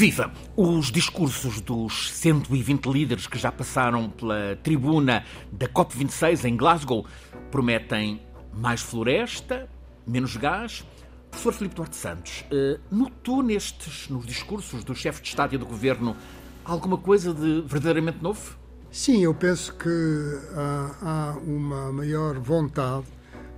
Viva! 0.00 0.32
Os 0.56 0.90
discursos 0.90 1.60
dos 1.60 2.10
120 2.12 2.86
líderes 2.86 3.26
que 3.26 3.38
já 3.38 3.52
passaram 3.52 4.08
pela 4.08 4.56
tribuna 4.62 5.22
da 5.52 5.68
COP26 5.68 6.46
em 6.46 6.56
Glasgow 6.56 7.04
prometem 7.50 8.18
mais 8.54 8.80
floresta, 8.80 9.68
menos 10.06 10.38
gás. 10.38 10.86
Professor 11.30 11.52
Filipe 11.52 11.74
Duarte 11.74 11.96
Santos, 11.96 12.46
eh, 12.50 12.80
notou 12.90 13.42
nestes, 13.42 14.08
nos 14.08 14.24
discursos 14.24 14.82
dos 14.84 14.96
chefes 14.96 15.20
de 15.20 15.28
Estado 15.28 15.54
e 15.54 15.58
do 15.58 15.66
Governo 15.66 16.16
alguma 16.64 16.96
coisa 16.96 17.34
de 17.34 17.60
verdadeiramente 17.66 18.22
novo? 18.22 18.56
Sim, 18.90 19.22
eu 19.22 19.34
penso 19.34 19.76
que 19.76 20.38
há, 20.56 20.96
há 21.02 21.38
uma 21.40 21.92
maior 21.92 22.38
vontade 22.38 23.04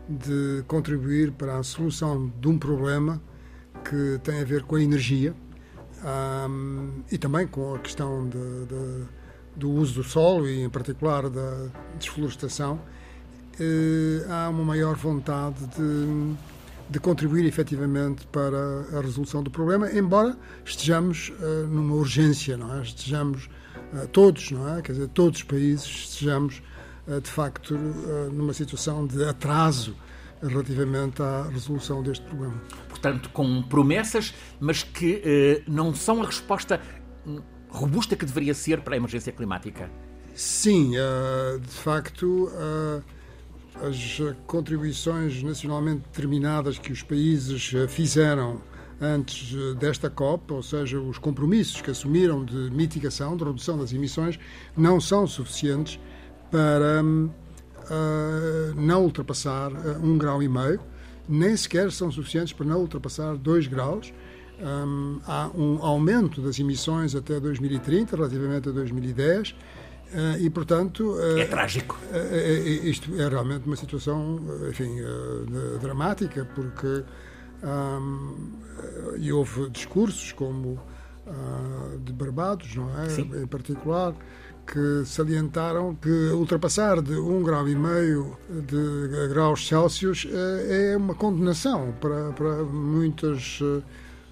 de 0.08 0.64
contribuir 0.66 1.30
para 1.30 1.58
a 1.58 1.62
solução 1.62 2.32
de 2.40 2.48
um 2.48 2.58
problema 2.58 3.22
que 3.88 4.18
tem 4.24 4.40
a 4.40 4.44
ver 4.44 4.64
com 4.64 4.74
a 4.74 4.82
energia 4.82 5.36
um, 6.04 7.02
e 7.10 7.18
também 7.18 7.46
com 7.46 7.74
a 7.74 7.78
questão 7.78 8.28
de, 8.28 8.66
de, 8.66 9.04
do 9.56 9.70
uso 9.70 9.94
do 9.94 10.04
solo 10.04 10.48
e, 10.48 10.62
em 10.62 10.70
particular, 10.70 11.28
da 11.28 11.68
desflorestação, 11.98 12.74
uh, 12.74 14.32
há 14.32 14.48
uma 14.48 14.64
maior 14.64 14.96
vontade 14.96 15.66
de, 15.76 16.34
de 16.90 17.00
contribuir 17.00 17.44
efetivamente 17.46 18.26
para 18.26 18.98
a 18.98 19.00
resolução 19.00 19.42
do 19.42 19.50
problema, 19.50 19.90
embora 19.92 20.36
estejamos 20.64 21.30
uh, 21.40 21.66
numa 21.68 21.94
urgência, 21.94 22.56
não 22.56 22.74
é? 22.74 22.82
Estejamos 22.82 23.48
uh, 23.92 24.06
todos, 24.08 24.50
não 24.50 24.76
é? 24.76 24.82
Quer 24.82 24.92
dizer, 24.92 25.08
todos 25.08 25.38
os 25.40 25.44
países 25.44 25.86
estejamos 25.86 26.62
de 27.04 27.28
facto 27.28 27.76
numa 28.32 28.52
situação 28.52 29.04
de 29.04 29.24
atraso 29.24 29.96
relativamente 30.42 31.22
à 31.22 31.44
resolução 31.44 32.02
deste 32.02 32.24
problema. 32.26 32.60
Portanto, 32.88 33.30
com 33.30 33.62
promessas, 33.62 34.34
mas 34.60 34.82
que 34.82 35.22
eh, 35.24 35.62
não 35.66 35.94
são 35.94 36.22
a 36.22 36.26
resposta 36.26 36.80
hum, 37.26 37.40
robusta 37.68 38.14
que 38.16 38.24
deveria 38.24 38.54
ser 38.54 38.80
para 38.82 38.94
a 38.94 38.96
emergência 38.96 39.32
climática. 39.32 39.90
Sim, 40.34 40.92
uh, 40.96 41.58
de 41.58 41.68
facto, 41.68 42.48
uh, 42.48 43.02
as 43.86 44.20
contribuições 44.46 45.42
nacionalmente 45.42 46.02
determinadas 46.02 46.78
que 46.78 46.92
os 46.92 47.02
países 47.02 47.72
fizeram 47.88 48.60
antes 49.00 49.54
desta 49.76 50.08
COP, 50.08 50.52
ou 50.52 50.62
seja, 50.62 51.00
os 51.00 51.18
compromissos 51.18 51.80
que 51.80 51.90
assumiram 51.90 52.44
de 52.44 52.70
mitigação, 52.70 53.36
de 53.36 53.42
redução 53.42 53.76
das 53.76 53.92
emissões, 53.92 54.38
não 54.76 55.00
são 55.00 55.26
suficientes 55.26 55.98
para 56.50 57.02
um, 57.02 57.30
uh, 57.90 58.80
não 58.80 59.02
ultrapassar 59.02 59.72
uh, 59.72 59.98
um 60.02 60.16
grau 60.16 60.42
e 60.42 60.48
meio, 60.48 60.80
nem 61.28 61.56
sequer 61.56 61.90
são 61.92 62.10
suficientes 62.10 62.52
para 62.52 62.66
não 62.66 62.80
ultrapassar 62.80 63.36
dois 63.36 63.66
graus. 63.66 64.12
Um, 64.60 65.20
há 65.26 65.50
um 65.54 65.82
aumento 65.82 66.40
das 66.40 66.58
emissões 66.58 67.16
até 67.16 67.40
2030 67.40 68.14
relativamente 68.14 68.68
a 68.68 68.72
2010 68.72 69.50
uh, 69.50 69.54
e 70.38 70.48
portanto 70.50 71.16
é 71.36 71.46
trágico 71.46 71.98
isto 72.84 73.12
é 73.20 73.28
realmente 73.28 73.66
uma 73.66 73.74
situação 73.74 74.38
enfim 74.68 74.98
dramática 75.80 76.46
porque 76.54 77.02
um, 77.64 78.52
e 79.16 79.32
houve 79.32 79.68
discursos 79.70 80.30
como 80.30 80.78
de 82.04 82.12
Barbados 82.12 82.76
não 82.76 82.96
é 83.00 83.08
Sim. 83.08 83.30
em 83.42 83.46
particular 83.48 84.14
que 84.66 85.04
salientaram 85.04 85.94
que 85.94 86.08
ultrapassar 86.08 87.02
de 87.02 87.14
um 87.14 87.42
grau 87.42 87.68
e 87.68 87.74
meio 87.74 88.36
de 88.48 89.28
graus 89.28 89.66
Celsius 89.66 90.26
eh, 90.30 90.92
é 90.92 90.96
uma 90.96 91.14
condenação 91.14 91.92
para, 92.00 92.32
para 92.32 92.62
muitas 92.64 93.58
eh, 93.62 93.82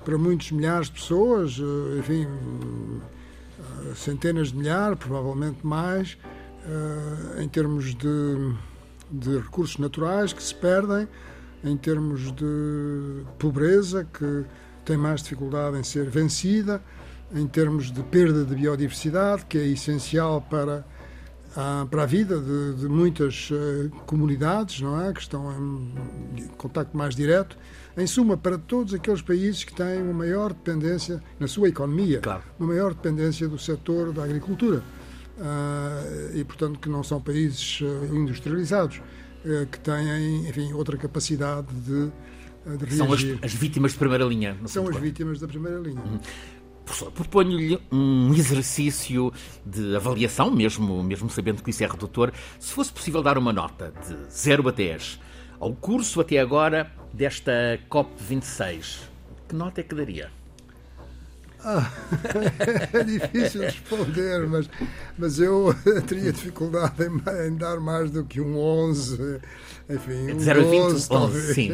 para 0.05 0.16
muitos 0.16 0.50
milhares 0.50 0.87
de 0.87 0.93
pessoas, 0.93 1.59
eh, 1.59 1.99
enfim, 1.99 2.27
centenas 3.94 4.49
de 4.49 4.56
milhares, 4.56 4.99
provavelmente 4.99 5.59
mais, 5.65 6.16
em 7.38 7.47
termos 7.49 7.94
de, 7.94 8.55
de 9.10 9.38
recursos 9.38 9.76
naturais 9.76 10.32
que 10.32 10.43
se 10.43 10.55
perdem, 10.55 11.06
em 11.62 11.76
termos 11.76 12.32
de 12.32 13.22
pobreza 13.38 14.06
que 14.10 14.44
tem 14.87 14.97
mais 14.97 15.22
dificuldade 15.22 15.76
em 15.76 15.82
ser 15.82 16.09
vencida 16.09 16.82
em 17.35 17.47
termos 17.47 17.91
de 17.93 18.03
perda 18.03 18.45
de 18.45 18.55
biodiversidade, 18.55 19.45
que 19.47 19.59
é 19.59 19.67
essencial 19.67 20.41
para 20.41 20.85
a, 21.57 21.87
para 21.91 22.03
a 22.03 22.07
vida 22.07 22.39
de, 22.39 22.81
de 22.81 22.89
muitas 22.89 23.51
uh, 23.51 23.91
comunidades, 24.07 24.81
não 24.81 25.01
é, 25.01 25.13
que 25.13 25.21
estão 25.21 25.53
em, 26.37 26.47
contacto 26.57 26.97
mais 26.97 27.15
direto. 27.15 27.57
Em 27.97 28.07
suma, 28.07 28.37
para 28.37 28.57
todos 28.57 28.95
aqueles 28.95 29.21
países 29.21 29.65
que 29.65 29.75
têm 29.75 30.01
uma 30.03 30.13
maior 30.13 30.53
dependência 30.53 31.23
na 31.39 31.49
sua 31.49 31.69
economia, 31.69 32.21
claro. 32.21 32.43
uma 32.59 32.69
maior 32.69 32.95
dependência 32.95 33.49
do 33.49 33.59
setor 33.59 34.12
da 34.12 34.25
agricultura 34.25 34.83
uh, 35.39 36.37
e, 36.37 36.45
portanto, 36.45 36.79
que 36.79 36.89
não 36.89 37.03
são 37.03 37.21
países 37.21 37.81
uh, 37.81 38.15
industrializados, 38.15 39.03
que 39.73 39.81
têm, 39.81 40.47
enfim, 40.51 40.71
outra 40.75 40.99
capacidade 40.99 41.69
de. 41.73 42.11
São 42.95 43.11
as, 43.11 43.25
as, 43.41 43.55
vítimas 43.55 43.93
de 43.93 43.99
primeira 43.99 44.23
linha. 44.23 44.55
São 44.67 44.87
as 44.87 44.97
vítimas 44.97 45.41
da 45.41 45.49
primeira 45.49 45.79
linha. 45.79 45.99
Uhum. 45.99 46.21
Professor, 46.91 47.12
proponho-lhe 47.12 47.81
um 47.93 48.34
exercício 48.34 49.33
de 49.65 49.95
avaliação, 49.95 50.51
mesmo, 50.51 51.05
mesmo 51.05 51.31
sabendo 51.31 51.62
que 51.62 51.71
isso 51.71 51.84
é 51.84 51.87
redutor, 51.87 52.33
se 52.59 52.73
fosse 52.73 52.93
possível 52.93 53.23
dar 53.23 53.39
uma 53.39 53.53
nota 53.53 53.93
de 54.05 54.17
0 54.28 54.69
a 54.69 54.73
10 54.73 55.21
ao 55.61 55.73
curso 55.73 56.21
até 56.21 56.39
agora 56.39 56.91
desta 57.12 57.79
COP26, 57.89 59.03
que 59.49 59.55
nota 59.55 59.81
é 59.81 59.84
que 59.84 59.95
daria? 59.95 60.33
Ah, 61.62 61.93
é 62.93 63.05
difícil 63.05 63.61
responder, 63.61 64.49
mas, 64.49 64.69
mas 65.17 65.39
eu 65.39 65.73
teria 66.09 66.33
dificuldade 66.33 67.05
em, 67.05 67.47
em, 67.47 67.56
dar 67.56 67.79
mais 67.79 68.11
do 68.11 68.25
que 68.25 68.41
um 68.41 68.59
11. 68.59 69.41
Enfim, 69.89 70.33
um 70.33 70.41
0 70.41 70.61
a 70.61 70.65
20, 70.65 70.81
11, 70.81 71.12
11 71.12 71.55
sim, 71.55 71.71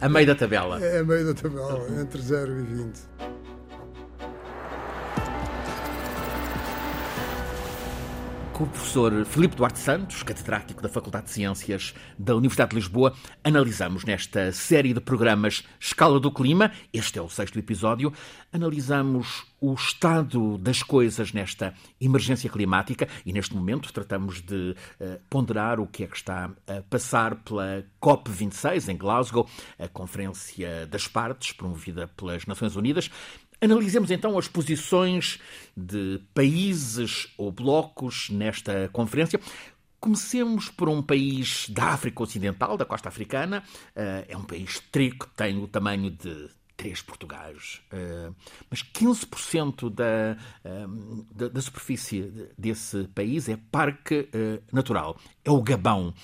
a 0.00 0.08
meio 0.08 0.26
da 0.28 0.36
tabela. 0.36 0.80
É 0.80 1.00
a 1.00 1.04
meio 1.04 1.26
da 1.26 1.34
tabela, 1.34 1.88
entre 2.00 2.22
0 2.22 2.60
e 2.60 2.62
20. 2.62 3.00
Com 8.60 8.64
o 8.64 8.68
professor 8.68 9.24
Filipe 9.24 9.56
Duarte 9.56 9.78
Santos, 9.78 10.22
catedrático 10.22 10.82
da 10.82 10.88
Faculdade 10.90 11.24
de 11.24 11.30
Ciências 11.30 11.94
da 12.18 12.36
Universidade 12.36 12.72
de 12.72 12.76
Lisboa, 12.76 13.14
analisamos 13.42 14.04
nesta 14.04 14.52
série 14.52 14.92
de 14.92 15.00
programas 15.00 15.62
Escala 15.80 16.20
do 16.20 16.30
Clima, 16.30 16.70
este 16.92 17.18
é 17.18 17.22
o 17.22 17.28
sexto 17.30 17.58
episódio, 17.58 18.12
analisamos 18.52 19.46
o 19.62 19.72
estado 19.72 20.58
das 20.58 20.82
coisas 20.82 21.32
nesta 21.32 21.72
emergência 21.98 22.50
climática 22.50 23.08
e 23.24 23.32
neste 23.32 23.54
momento 23.54 23.90
tratamos 23.94 24.42
de 24.42 24.76
uh, 25.00 25.18
ponderar 25.30 25.80
o 25.80 25.86
que 25.86 26.04
é 26.04 26.06
que 26.06 26.16
está 26.16 26.50
a 26.66 26.82
passar 26.82 27.36
pela 27.36 27.82
COP26 27.98 28.88
em 28.88 28.96
Glasgow, 28.96 29.48
a 29.78 29.88
Conferência 29.88 30.86
das 30.86 31.08
Partes, 31.08 31.52
promovida 31.52 32.08
pelas 32.08 32.44
Nações 32.44 32.76
Unidas. 32.76 33.10
Analisemos 33.62 34.10
então 34.10 34.38
as 34.38 34.48
posições 34.48 35.38
de 35.76 36.18
países 36.32 37.28
ou 37.36 37.52
blocos 37.52 38.30
nesta 38.30 38.88
conferência. 38.90 39.38
Comecemos 40.00 40.70
por 40.70 40.88
um 40.88 41.02
país 41.02 41.68
da 41.68 41.88
África 41.88 42.22
Ocidental, 42.22 42.78
da 42.78 42.86
costa 42.86 43.10
africana. 43.10 43.62
Eh, 43.94 44.28
é 44.30 44.36
um 44.36 44.44
país 44.44 44.80
trico, 44.90 45.28
tem 45.36 45.62
o 45.62 45.68
tamanho 45.68 46.10
de 46.10 46.48
três 46.74 47.02
Portugais. 47.02 47.82
Eh, 47.92 48.30
mas 48.70 48.82
15% 48.82 49.90
da, 49.90 50.38
eh, 50.64 50.86
da, 51.30 51.48
da 51.48 51.60
superfície 51.60 52.32
desse 52.56 53.04
país 53.14 53.46
é 53.46 53.58
parque 53.70 54.30
natural. 54.72 55.18
É 55.44 55.50
o 55.50 55.60
Gabão. 55.60 56.14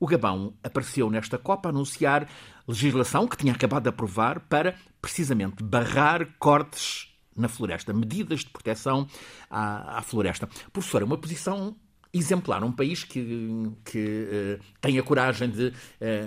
O 0.00 0.06
Gabão 0.06 0.54
apareceu 0.62 1.10
nesta 1.10 1.36
Copa 1.36 1.68
a 1.68 1.72
anunciar 1.72 2.26
legislação 2.66 3.26
que 3.26 3.36
tinha 3.36 3.52
acabado 3.52 3.84
de 3.84 3.88
aprovar 3.88 4.40
para, 4.40 4.74
precisamente, 5.00 5.62
barrar 5.62 6.26
cortes 6.38 7.12
na 7.36 7.48
floresta, 7.48 7.92
medidas 7.92 8.40
de 8.40 8.50
proteção 8.50 9.06
à, 9.50 9.98
à 9.98 10.02
floresta. 10.02 10.48
Professor, 10.72 11.02
é 11.02 11.04
uma 11.04 11.18
posição 11.18 11.76
exemplar, 12.12 12.64
um 12.64 12.72
país 12.72 13.04
que, 13.04 13.70
que 13.84 14.58
uh, 14.58 14.64
tem 14.80 14.98
a 14.98 15.02
coragem 15.02 15.50
de 15.50 15.68
uh, 15.68 15.72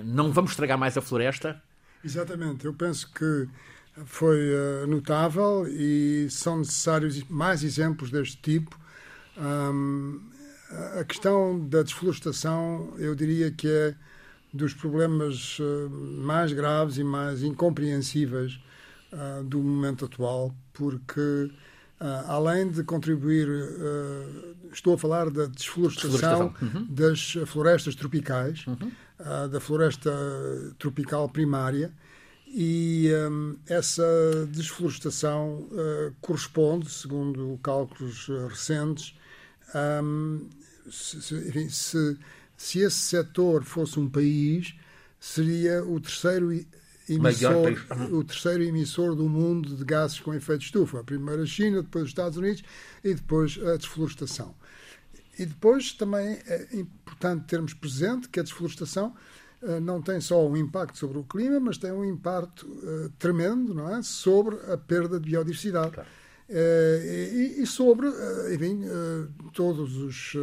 não 0.05 0.31
vamos 0.31 0.51
estragar 0.51 0.77
mais 0.77 0.95
a 0.97 1.01
floresta? 1.01 1.61
Exatamente, 2.03 2.65
eu 2.65 2.73
penso 2.73 3.11
que 3.11 3.49
foi 4.05 4.53
uh, 4.53 4.87
notável 4.87 5.67
e 5.67 6.27
são 6.29 6.59
necessários 6.59 7.23
mais 7.23 7.63
exemplos 7.63 8.11
deste 8.11 8.37
tipo. 8.37 8.79
Um, 9.37 10.21
a 10.99 11.03
questão 11.03 11.67
da 11.67 11.81
desflorestação, 11.81 12.93
eu 12.97 13.15
diria 13.15 13.51
que 13.51 13.67
é 13.67 13.95
dos 14.53 14.73
problemas 14.73 15.59
uh, 15.59 15.89
mais 15.89 16.51
graves 16.51 16.97
e 16.97 17.03
mais 17.03 17.43
incompreensíveis 17.43 18.59
uh, 19.13 19.43
do 19.43 19.59
momento 19.59 20.05
atual, 20.05 20.53
porque 20.73 21.19
uh, 21.19 21.51
além 22.27 22.69
de 22.69 22.83
contribuir, 22.83 23.47
estou 24.71 24.95
a 24.95 24.97
falar 24.97 25.29
da 25.29 25.45
desflorestação, 25.45 26.53
uhum. 26.61 26.87
das 26.89 27.33
florestas 27.45 27.95
tropicais, 27.95 28.65
uhum. 28.65 29.49
da 29.49 29.59
floresta 29.59 30.11
tropical 30.77 31.29
primária, 31.29 31.91
E 32.51 33.11
um, 33.29 33.57
essa 33.67 34.03
desflorestação 34.51 35.67
uh, 35.71 36.15
corresponde, 36.19 36.89
segundo 36.89 37.59
cálculos 37.61 38.27
recentes, 38.49 39.13
um, 40.03 40.49
se, 40.89 41.21
se, 41.21 41.69
se, 41.69 42.17
se, 42.59 42.79
esse 42.79 42.97
setor 42.97 43.63
fosse 43.63 43.97
um 43.97 44.09
país, 44.09 44.75
seria 45.17 45.81
o 45.81 45.97
terceiro 45.97 46.51
emissor, 47.07 47.73
o 48.11 48.21
terceiro 48.21 48.63
emissor 48.63 49.15
do 49.15 49.29
mundo 49.29 49.77
de 49.77 49.85
gases 49.85 50.19
com 50.19 50.33
efeito 50.33 50.59
de 50.59 50.65
estufa. 50.65 51.01
Primeiro 51.01 51.41
a 51.41 51.45
China, 51.45 51.81
depois 51.81 52.03
os 52.03 52.09
Estados 52.09 52.37
Unidos 52.37 52.61
e 53.01 53.13
depois 53.13 53.57
a 53.65 53.77
desflorestação. 53.77 54.53
E 55.39 55.45
depois 55.45 55.93
também 55.93 56.37
é 56.45 56.67
importante 56.73 57.45
termos 57.47 57.73
presente 57.73 58.27
que 58.27 58.41
a 58.41 58.43
desflorestação 58.43 59.15
uh, 59.61 59.79
não 59.79 60.01
tem 60.01 60.19
só 60.19 60.45
um 60.45 60.57
impacto 60.57 60.97
sobre 60.97 61.17
o 61.17 61.23
clima, 61.23 61.61
mas 61.61 61.77
tem 61.77 61.93
um 61.93 62.03
impacto 62.03 62.67
uh, 62.67 63.09
tremendo 63.17 63.73
não 63.73 63.95
é? 63.95 64.03
sobre 64.03 64.57
a 64.69 64.77
perda 64.77 65.17
de 65.17 65.29
biodiversidade. 65.29 65.91
Claro. 65.91 66.09
Uh, 66.49 67.05
e, 67.05 67.61
e, 67.61 67.65
sobre, 67.65 68.09
enfim, 68.53 68.81
todos 69.53 69.95
os 69.95 70.35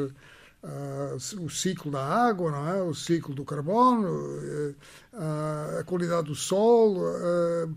uh, 0.63 1.45
o 1.45 1.51
ciclo 1.51 1.91
da 1.91 2.05
água, 2.05 2.51
não 2.51 2.69
é? 2.69 2.83
o 2.83 2.95
ciclo 2.95 3.35
do 3.35 3.45
carbono, 3.45 4.09
uh, 4.09 5.79
a 5.81 5.85
qualidade 5.85 6.29
do 6.29 6.35
sol, 6.35 6.99
uh, 6.99 7.77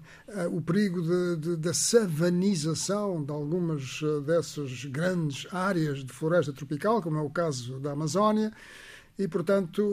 o 0.52 0.62
perigo 0.62 1.02
de, 1.02 1.36
de, 1.38 1.56
da 1.56 1.74
savanização 1.74 3.24
de 3.24 3.32
algumas 3.32 4.02
dessas 4.26 4.86
grandes 4.86 5.48
áreas 5.54 6.04
de 6.04 6.12
floresta 6.12 6.54
tropical, 6.54 7.02
como 7.02 7.18
é 7.18 7.22
o 7.22 7.30
caso 7.30 7.80
da 7.80 7.92
Amazónia, 7.92 8.52
e, 9.18 9.28
portanto, 9.28 9.92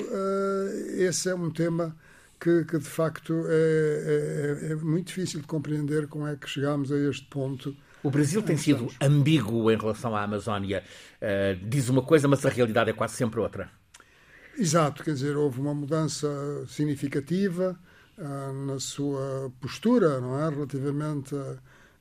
esse 0.97 1.29
é 1.29 1.35
um 1.35 1.51
tema 1.51 1.97
que, 2.39 2.65
que 2.65 2.79
de 2.79 2.89
facto 2.89 3.45
é, 3.49 4.69
é, 4.69 4.73
é, 4.73 4.75
muito 4.77 5.09
difícil 5.09 5.41
de 5.41 5.47
compreender 5.47 6.07
como 6.07 6.27
é 6.27 6.37
que 6.37 6.49
chegamos 6.49 6.93
a 6.93 6.97
este 6.97 7.27
ponto 7.27 7.77
o 8.07 8.11
Brasil 8.11 8.41
tem 8.41 8.57
sido 8.57 8.87
ambíguo 9.01 9.69
em 9.69 9.77
relação 9.77 10.15
à 10.15 10.23
Amazónia. 10.23 10.85
Uh, 11.21 11.67
diz 11.67 11.89
uma 11.89 12.03
coisa, 12.03 12.29
mas 12.29 12.47
a 12.47 12.49
realidade 12.49 12.91
é 12.91 12.93
quase 12.93 13.17
sempre 13.17 13.41
outra. 13.41 13.69
Exato, 14.57 15.03
quer 15.03 15.13
dizer, 15.13 15.37
houve 15.37 15.61
uma 15.61 15.75
mudança 15.75 16.29
significativa 16.69 17.77
uh, 18.17 18.67
na 18.67 18.79
sua 18.79 19.53
postura, 19.61 20.21
não 20.21 20.39
é, 20.39 20.49
relativamente 20.49 21.35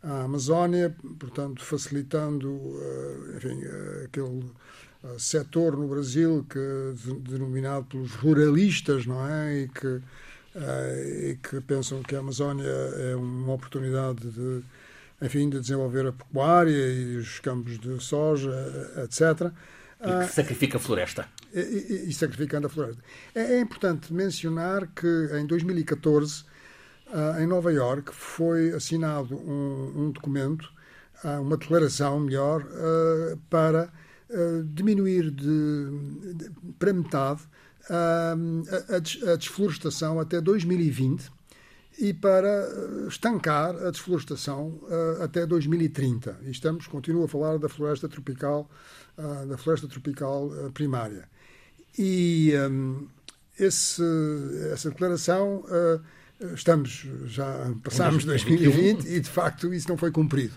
à 0.04 0.26
Amazónia, 0.26 0.96
portanto, 1.18 1.64
facilitando, 1.64 2.52
uh, 2.52 3.38
enfim, 3.38 3.60
aquele 4.06 4.52
setor 5.18 5.76
no 5.76 5.88
Brasil 5.88 6.46
que 6.48 6.94
denominado 7.22 7.86
pelos 7.86 8.12
ruralistas, 8.12 9.08
não 9.08 9.28
é, 9.28 9.62
e 9.62 9.68
que, 9.70 10.02
e 10.56 11.38
que 11.48 11.62
pensam 11.62 12.02
que 12.02 12.16
a 12.16 12.20
Amazónia 12.20 12.66
é 12.66 13.16
uma 13.16 13.54
oportunidade 13.54 14.32
de 14.32 14.64
enfim, 15.26 15.50
de 15.50 15.60
desenvolver 15.60 16.08
a 16.08 16.12
pecuária 16.12 16.72
e 16.72 17.18
os 17.18 17.40
campos 17.40 17.80
de 17.80 18.02
soja, 18.04 18.52
etc. 19.04 19.52
E 20.00 20.04
que 20.04 20.12
ah, 20.12 20.28
sacrifica 20.28 20.78
a 20.78 20.80
floresta. 20.80 21.28
E, 21.54 21.60
e, 21.60 22.10
e 22.10 22.14
sacrificando 22.14 22.68
a 22.68 22.70
floresta. 22.70 23.02
É, 23.34 23.56
é, 23.56 23.60
importante 23.60 24.14
mencionar 24.14 24.88
que 24.88 25.30
em 25.34 25.46
2014, 25.46 26.44
ah, 27.12 27.42
em 27.42 27.48
Nova 27.48 27.72
Iorque, 27.74 28.14
foi 28.14 28.74
assinado 28.74 29.36
um, 29.36 29.94
um 29.96 30.12
documento, 30.12 30.70
ah, 31.24 31.40
uma 31.40 31.58
declaração, 31.58 32.20
melhor, 32.20 32.64
para 33.50 33.92
diminuir 34.74 35.30
de, 35.30 36.34
de, 36.34 36.52
para 36.80 36.92
metade 36.92 37.42
a, 37.90 38.36
a, 38.90 39.32
a 39.32 39.36
desflorestação 39.36 40.20
até 40.20 40.42
2020 40.42 41.32
e 41.98 42.14
para 42.14 42.48
eh, 42.48 43.08
estancar 43.08 43.76
a 43.76 43.90
desflorestação 43.90 44.80
uh, 44.84 45.24
até 45.24 45.46
2030. 45.46 46.40
E 46.44 46.52
estamos, 46.52 46.88
continuo 46.88 47.24
a 47.24 47.28
falar 47.28 47.58
da 47.58 47.70
floresta 47.70 48.10
tropical, 48.10 48.70
uh, 49.18 49.46
da 49.48 49.58
floresta 49.58 49.88
tropical 49.88 50.50
primária. 50.74 51.30
E 51.98 52.54
um, 52.70 53.08
esse, 53.58 54.04
essa 54.74 54.90
declaração, 54.90 55.64
estamos 56.54 57.08
já 57.24 57.74
passámos 57.82 58.26
2020 58.26 59.06
e 59.06 59.22
de 59.22 59.30
facto 59.30 59.74
isso 59.74 59.88
não 59.88 59.98
foi 59.98 60.12
cumprido. 60.12 60.54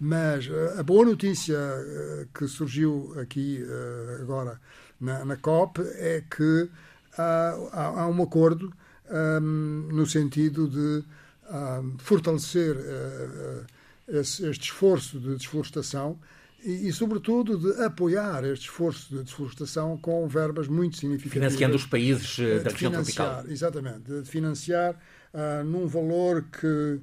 Mas 0.00 0.48
a 0.76 0.82
boa 0.82 1.04
notícia 1.04 1.56
que 2.36 2.48
surgiu 2.48 3.14
aqui 3.20 3.64
agora 4.20 4.60
na, 5.00 5.24
na 5.24 5.36
COP 5.36 5.80
é 5.80 6.24
que 6.28 6.68
há, 7.16 8.00
há 8.00 8.08
um 8.08 8.20
acordo 8.20 8.74
um, 9.10 9.88
no 9.92 10.06
sentido 10.06 10.68
de 10.68 11.04
um, 11.50 11.98
fortalecer 11.98 12.76
uh, 12.76 13.64
esse, 14.08 14.46
este 14.46 14.64
esforço 14.64 15.18
de 15.18 15.36
desflorestação 15.36 16.18
e, 16.64 16.88
e, 16.88 16.92
sobretudo, 16.92 17.58
de 17.58 17.84
apoiar 17.84 18.42
este 18.44 18.64
esforço 18.64 19.14
de 19.14 19.22
desflorestação 19.22 19.98
com 19.98 20.26
verbas 20.26 20.66
muito 20.66 20.96
significativas. 20.96 21.52
Financiando 21.52 21.76
os 21.76 21.86
países 21.86 22.38
uh, 22.38 22.64
da 22.64 22.70
região 22.70 22.92
tropical. 22.92 23.44
Exatamente, 23.48 24.22
de 24.22 24.28
financiar 24.28 24.94
uh, 24.94 25.64
num 25.64 25.86
valor 25.86 26.42
que 26.42 26.66
uh, 26.66 27.00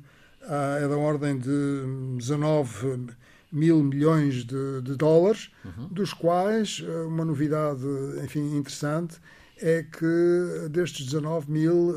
é 0.84 0.88
da 0.88 0.98
ordem 0.98 1.38
de 1.38 1.84
19 2.18 3.08
mil 3.52 3.84
milhões 3.84 4.46
de, 4.46 4.82
de 4.82 4.96
dólares, 4.96 5.52
uhum. 5.64 5.88
dos 5.90 6.14
quais 6.14 6.80
uma 7.06 7.26
novidade, 7.26 7.84
enfim, 8.24 8.56
interessante 8.56 9.18
é 9.62 9.84
que 9.84 10.68
destes 10.70 11.06
19 11.06 11.52
mil, 11.52 11.94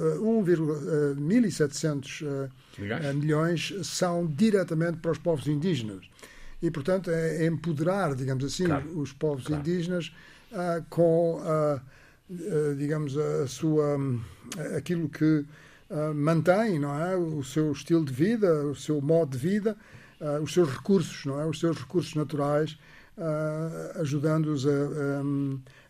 1,700 1.16 2.20
uh, 2.20 2.26
uh, 2.26 3.14
milhões 3.14 3.74
são 3.82 4.26
diretamente 4.26 4.98
para 4.98 5.12
os 5.12 5.18
povos 5.18 5.46
indígenas. 5.46 6.04
E, 6.62 6.70
portanto, 6.70 7.10
é, 7.10 7.46
empoderar, 7.46 8.14
digamos 8.14 8.44
assim, 8.44 8.66
claro. 8.66 8.98
os 8.98 9.12
povos 9.12 9.46
claro. 9.46 9.60
indígenas 9.60 10.14
com, 10.88 11.42
digamos, 12.78 13.18
a 13.18 13.46
sua, 13.46 13.98
aquilo 14.76 15.08
que 15.08 15.44
mantém, 16.14 16.78
não 16.78 16.98
é? 16.98 17.16
O 17.16 17.42
seu 17.42 17.70
estilo 17.72 18.04
de 18.04 18.12
vida, 18.12 18.64
o 18.64 18.74
seu 18.74 19.00
modo 19.02 19.32
de 19.32 19.38
vida, 19.38 19.76
os 20.42 20.54
seus 20.54 20.70
recursos, 20.70 21.26
não 21.26 21.38
é? 21.38 21.44
Os 21.44 21.58
seus 21.60 21.76
recursos 21.76 22.14
naturais, 22.14 22.78
ajudando-os 24.00 24.66
a, 24.66 24.70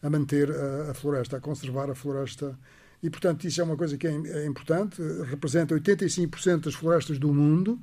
a 0.02 0.10
manter 0.10 0.50
a, 0.50 0.90
a, 0.90 0.94
floresta, 0.94 1.36
a 1.36 1.40
conservar 1.40 1.90
a 1.90 1.94
floresta. 1.94 2.58
E, 3.02 3.10
portanto, 3.10 3.44
isso 3.44 3.60
é 3.60 3.64
uma 3.64 3.76
coisa 3.76 3.96
que 3.96 4.06
é, 4.06 4.10
é 4.10 4.46
importante, 4.46 5.02
representa 5.24 5.74
85% 5.74 6.64
das 6.64 6.74
florestas 6.74 7.18
do 7.18 7.32
mundo 7.32 7.78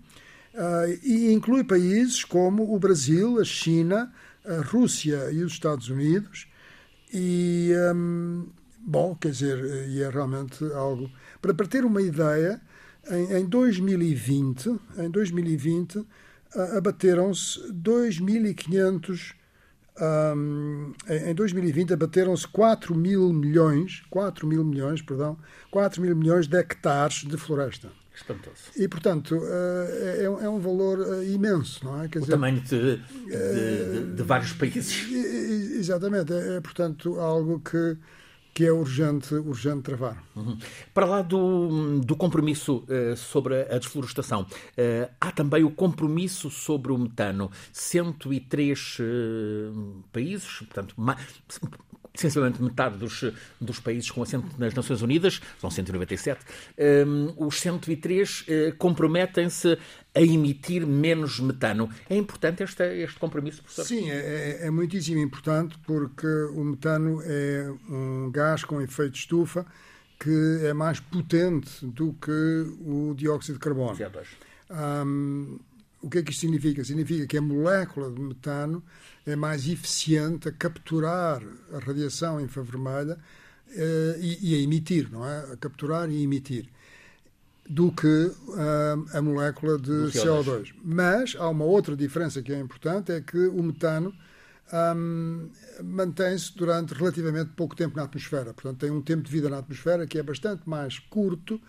uh, 0.53 0.99
e 1.03 1.31
inclui 1.31 1.63
países 1.63 2.23
como 2.23 2.73
o 2.73 2.79
Brasil, 2.79 3.39
a 3.39 3.43
China, 3.43 4.11
a 4.45 4.61
Rússia 4.61 5.31
e 5.31 5.43
os 5.43 5.53
Estados 5.53 5.89
Unidos. 5.89 6.47
E, 7.13 7.71
um, 7.93 8.47
bom, 8.79 9.15
quer 9.15 9.31
dizer, 9.31 9.89
e 9.89 10.01
é 10.01 10.09
realmente 10.09 10.63
algo. 10.73 11.09
Para, 11.41 11.53
para 11.53 11.67
ter 11.67 11.85
uma 11.85 12.01
ideia, 12.01 12.61
em, 13.09 13.41
em 13.41 13.45
2020, 13.45 14.79
em 14.97 15.09
2020 15.09 15.97
uh, 15.97 16.05
abateram-se 16.77 17.59
2.500 17.71 19.35
um, 20.01 20.93
em 21.09 21.35
2020 21.35 21.93
abateram-se 21.93 22.47
4 22.47 22.95
mil 22.95 23.31
milhões, 23.33 24.01
4 24.09 24.47
mil 24.47 24.63
milhões, 24.63 25.01
perdão, 25.01 25.37
4 25.69 26.01
mil 26.01 26.15
milhões 26.15 26.47
de 26.47 26.57
hectares 26.57 27.23
de 27.23 27.37
floresta. 27.37 27.89
Espantoso. 28.13 28.71
E, 28.75 28.87
portanto, 28.87 29.35
uh, 29.35 29.47
é, 30.19 30.23
é, 30.23 30.49
um 30.49 30.59
valor 30.59 30.99
uh, 30.99 31.23
imenso, 31.23 31.85
não 31.85 32.01
é? 32.03 32.07
Quer 32.07 32.19
o 32.19 32.21
dizer, 32.21 32.33
tamanho 32.33 32.59
de, 32.59 32.97
de, 32.97 32.97
de, 32.97 34.15
de, 34.15 34.23
vários 34.23 34.51
países. 34.53 35.09
Exatamente. 35.11 36.33
É, 36.33 36.57
é, 36.57 36.61
portanto, 36.61 37.19
algo 37.19 37.59
que 37.59 37.97
que 38.53 38.65
é 38.65 38.71
urgente, 38.71 39.33
urgente 39.33 39.83
travar. 39.83 40.23
Uhum. 40.35 40.57
Para 40.93 41.05
lá 41.05 41.21
do, 41.21 41.99
do 41.99 42.15
compromisso 42.15 42.83
uh, 42.87 43.15
sobre 43.15 43.61
a 43.61 43.77
desflorestação, 43.77 44.41
uh, 44.41 45.11
há 45.19 45.31
também 45.31 45.63
o 45.63 45.71
compromisso 45.71 46.49
sobre 46.49 46.91
o 46.91 46.97
metano. 46.97 47.49
103 47.71 48.97
uh, 48.99 50.03
países, 50.11 50.59
portanto, 50.59 50.95
essencialmente 52.13 52.61
metade 52.61 52.97
dos, 52.97 53.23
dos 53.59 53.79
países 53.79 54.09
com 54.11 54.21
assento 54.21 54.47
nas 54.57 54.73
Nações 54.73 55.01
Unidas, 55.01 55.41
são 55.59 55.69
197, 55.69 56.45
um, 57.07 57.45
os 57.45 57.59
103 57.59 58.41
uh, 58.41 58.43
eh, 58.47 58.71
comprometem-se 58.77 59.77
a 60.13 60.21
emitir 60.21 60.85
menos 60.85 61.39
metano. 61.39 61.89
É 62.09 62.15
importante 62.15 62.63
este, 62.63 62.83
este 63.01 63.17
compromisso, 63.17 63.61
professor? 63.61 63.85
Sim, 63.85 64.09
é, 64.09 64.59
é, 64.61 64.67
é 64.67 64.71
muitíssimo 64.71 65.19
importante 65.19 65.77
porque 65.85 66.27
o 66.27 66.63
metano 66.63 67.21
é 67.23 67.71
um 67.89 68.29
gás 68.31 68.63
com 68.63 68.81
efeito 68.81 69.13
de 69.13 69.19
estufa 69.19 69.65
que 70.19 70.59
é 70.65 70.73
mais 70.73 70.99
potente 70.99 71.83
do 71.85 72.13
que 72.13 72.31
o 72.85 73.15
dióxido 73.15 73.55
de 73.55 73.59
carbono. 73.59 73.97
Um, 74.69 75.59
o 76.01 76.09
que 76.09 76.19
é 76.19 76.23
que 76.23 76.31
isto 76.31 76.41
significa? 76.41 76.83
Significa 76.83 77.25
que 77.25 77.37
a 77.37 77.41
molécula 77.41 78.11
de 78.11 78.21
metano 78.21 78.83
é 79.25 79.35
mais 79.35 79.67
eficiente 79.67 80.47
a 80.47 80.51
capturar 80.51 81.41
a 81.73 81.79
radiação 81.79 82.39
infravermelha 82.39 83.17
eh, 83.69 84.17
e, 84.19 84.51
e, 84.51 84.55
a 84.55 84.59
emitir, 84.59 85.09
não 85.11 85.25
é? 85.25 85.53
A 85.53 85.57
capturar 85.57 86.09
e 86.09 86.23
emitir. 86.23 86.67
Do 87.71 87.89
que 87.89 88.05
uh, 88.05 89.17
a 89.17 89.21
molécula 89.21 89.77
de 89.77 89.91
CO2. 89.91 90.43
CO2. 90.43 90.73
Mas 90.83 91.37
há 91.39 91.47
uma 91.47 91.63
outra 91.63 91.95
diferença 91.95 92.41
que 92.41 92.51
é 92.51 92.59
importante, 92.59 93.13
é 93.13 93.21
que 93.21 93.47
o 93.47 93.63
metano 93.63 94.13
um, 94.73 95.49
mantém-se 95.81 96.53
durante 96.53 96.93
relativamente 96.93 97.51
pouco 97.51 97.73
tempo 97.73 97.95
na 97.95 98.03
atmosfera. 98.03 98.53
Portanto, 98.53 98.79
tem 98.79 98.91
um 98.91 99.01
tempo 99.01 99.23
de 99.23 99.31
vida 99.31 99.49
na 99.49 99.59
atmosfera 99.59 100.05
que 100.05 100.19
é 100.19 100.23
bastante 100.23 100.67
mais 100.67 100.99
curto 100.99 101.61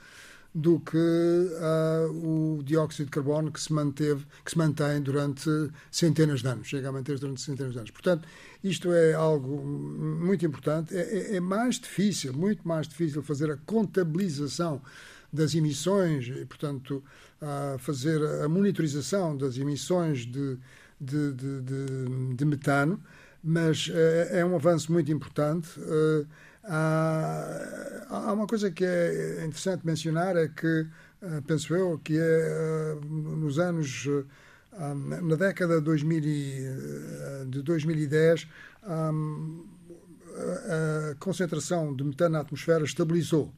do 0.53 0.81
que 0.81 0.99
uh, 0.99 2.59
o 2.59 2.63
dióxido 2.65 3.05
de 3.07 3.13
carbono 3.13 3.53
que 3.53 3.61
se 3.61 3.73
manteve, 3.73 4.27
que 4.45 4.51
se 4.51 4.59
mantém 4.59 5.01
durante 5.01 5.49
centenas 5.89 6.43
de 6.43 6.49
anos, 6.49 6.67
chega 6.67 6.89
a 6.89 6.93
manter-se 6.93 7.21
durante 7.21 7.41
centenas 7.43 7.75
de 7.75 7.79
anos. 7.79 7.91
Portanto, 7.93 8.27
isto 8.63 8.93
é 8.93 9.15
algo 9.15 9.65
muito 9.65 10.45
importante. 10.45 10.97
É, 10.97 11.01
é, 11.01 11.37
é 11.37 11.41
mais 11.41 11.79
difícil, 11.79 12.33
muito 12.33 12.67
mais 12.67 12.89
difícil 12.89 13.23
fazer 13.23 13.53
a 13.53 13.57
contabilização 13.57 14.83
das 15.33 15.55
emissões 15.55 16.29
e, 16.29 16.45
portanto, 16.45 17.03
uh, 17.41 17.79
fazer 17.79 18.23
a 18.45 18.49
monitorização 18.49 19.37
das 19.37 19.57
emissões 19.57 20.27
de, 20.27 20.59
de, 21.01 21.33
de, 21.33 22.35
de, 22.35 22.45
metano, 22.45 23.03
mas 23.43 23.89
uh, 23.89 23.93
é 24.31 24.45
um 24.45 24.55
avanço 24.55 24.93
muito 24.93 25.11
importante. 25.11 25.81
Uh, 25.81 26.27
Há, 26.65 28.33
uma 28.33 28.47
coisa 28.47 28.71
que 28.71 28.85
é 28.85 29.45
interessante 29.45 29.85
mencionar, 29.85 30.37
é 30.37 30.47
que, 30.49 30.87
eh, 31.23 31.41
penso 31.47 31.75
eu, 31.75 31.99
que 31.99 32.17
é 32.17 32.21
eh, 32.21 32.99
nos 33.05 33.59
anos, 33.59 34.07
eh, 34.07 34.25
na 35.23 35.37
década 35.37 35.81
de 35.81 35.85
2010, 37.63 38.49
a 38.85 39.11
concentração 41.19 41.95
de 41.95 42.05
metano 42.05 42.35
na 42.35 42.41
atmosfera 42.41 42.85
estabilizou 42.85 43.53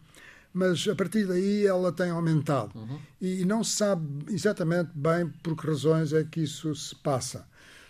mas 0.54 0.86
a 0.86 0.94
partir 0.94 1.26
daí 1.26 1.66
ela 1.66 1.92
tem 1.92 2.10
aumentado. 2.10 2.78
Uhum. 2.78 2.98
E 3.20 3.44
não 3.44 3.64
se 3.64 3.72
sabe 3.72 4.06
exatamente 4.32 4.90
bem 4.94 5.28
por 5.42 5.56
que 5.56 5.66
razões 5.66 6.12
é 6.12 6.22
que 6.22 6.42
isso 6.44 6.72
se 6.76 6.94
passa. 6.94 7.44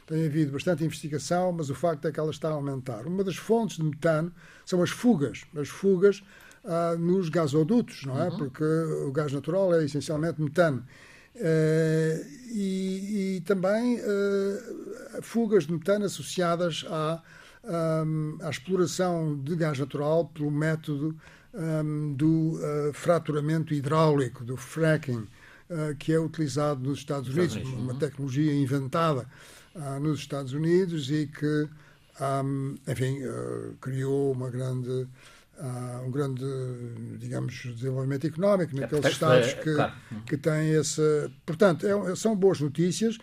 Tem 0.06 0.26
havido 0.26 0.52
bastante 0.52 0.82
investigação, 0.82 1.52
mas 1.52 1.68
o 1.68 1.74
facto 1.74 2.08
é 2.08 2.12
que 2.12 2.18
ela 2.18 2.30
está 2.30 2.48
a 2.48 2.52
aumentar. 2.52 3.06
Uma 3.06 3.22
das 3.22 3.36
fontes 3.36 3.76
de 3.76 3.82
metano 3.82 4.32
são 4.64 4.82
as 4.82 4.90
fugas, 4.90 5.44
as 5.56 5.68
fugas 5.68 6.22
ah, 6.64 6.96
nos 6.98 7.28
gasodutos, 7.28 8.04
não 8.04 8.18
é? 8.18 8.28
Uhum. 8.28 8.38
Porque 8.38 8.64
o 8.64 9.12
gás 9.12 9.30
natural 9.32 9.74
é 9.74 9.84
essencialmente 9.84 10.40
metano. 10.40 10.84
Uh, 11.34 12.24
e, 12.52 13.36
e, 13.36 13.40
também 13.40 13.98
uh, 13.98 15.20
fugas 15.20 15.66
de 15.66 15.72
metano 15.72 16.04
associadas 16.04 16.86
à, 16.88 17.20
um, 18.06 18.38
à 18.40 18.50
exploração 18.50 19.36
de 19.42 19.56
gás 19.56 19.76
natural 19.76 20.26
pelo 20.26 20.48
método 20.48 21.18
um, 21.54 22.14
do 22.14 22.58
uh, 22.58 22.92
fraturamento 22.92 23.72
hidráulico, 23.72 24.44
do 24.44 24.56
fracking, 24.56 25.26
que 25.98 26.12
é 26.12 26.20
utilizado 26.20 26.86
nos 26.86 26.98
Estados 26.98 27.30
Unidos, 27.30 27.56
Estados 27.56 27.72
Unidos. 27.72 27.90
uma 27.90 27.98
tecnologia 27.98 28.54
inventada 28.54 29.26
uh, 29.74 30.00
nos 30.00 30.20
Estados 30.20 30.52
Unidos 30.52 31.10
e 31.10 31.26
que, 31.26 31.68
um, 32.20 32.74
enfim, 32.86 33.22
uh, 33.24 33.74
criou 33.80 34.32
uma 34.32 34.50
grande, 34.50 34.88
uh, 34.90 36.06
um 36.06 36.10
grande, 36.10 36.44
digamos, 37.18 37.54
desenvolvimento 37.74 38.26
económico 38.26 38.76
naqueles 38.76 39.04
é, 39.04 39.08
Estados 39.08 39.48
é, 39.48 39.54
que, 39.54 39.74
claro. 39.74 39.92
que 40.26 40.36
têm 40.36 40.70
esse. 40.72 41.30
Portanto, 41.44 41.86
é, 41.86 42.16
são 42.16 42.36
boas 42.36 42.60
notícias. 42.60 43.18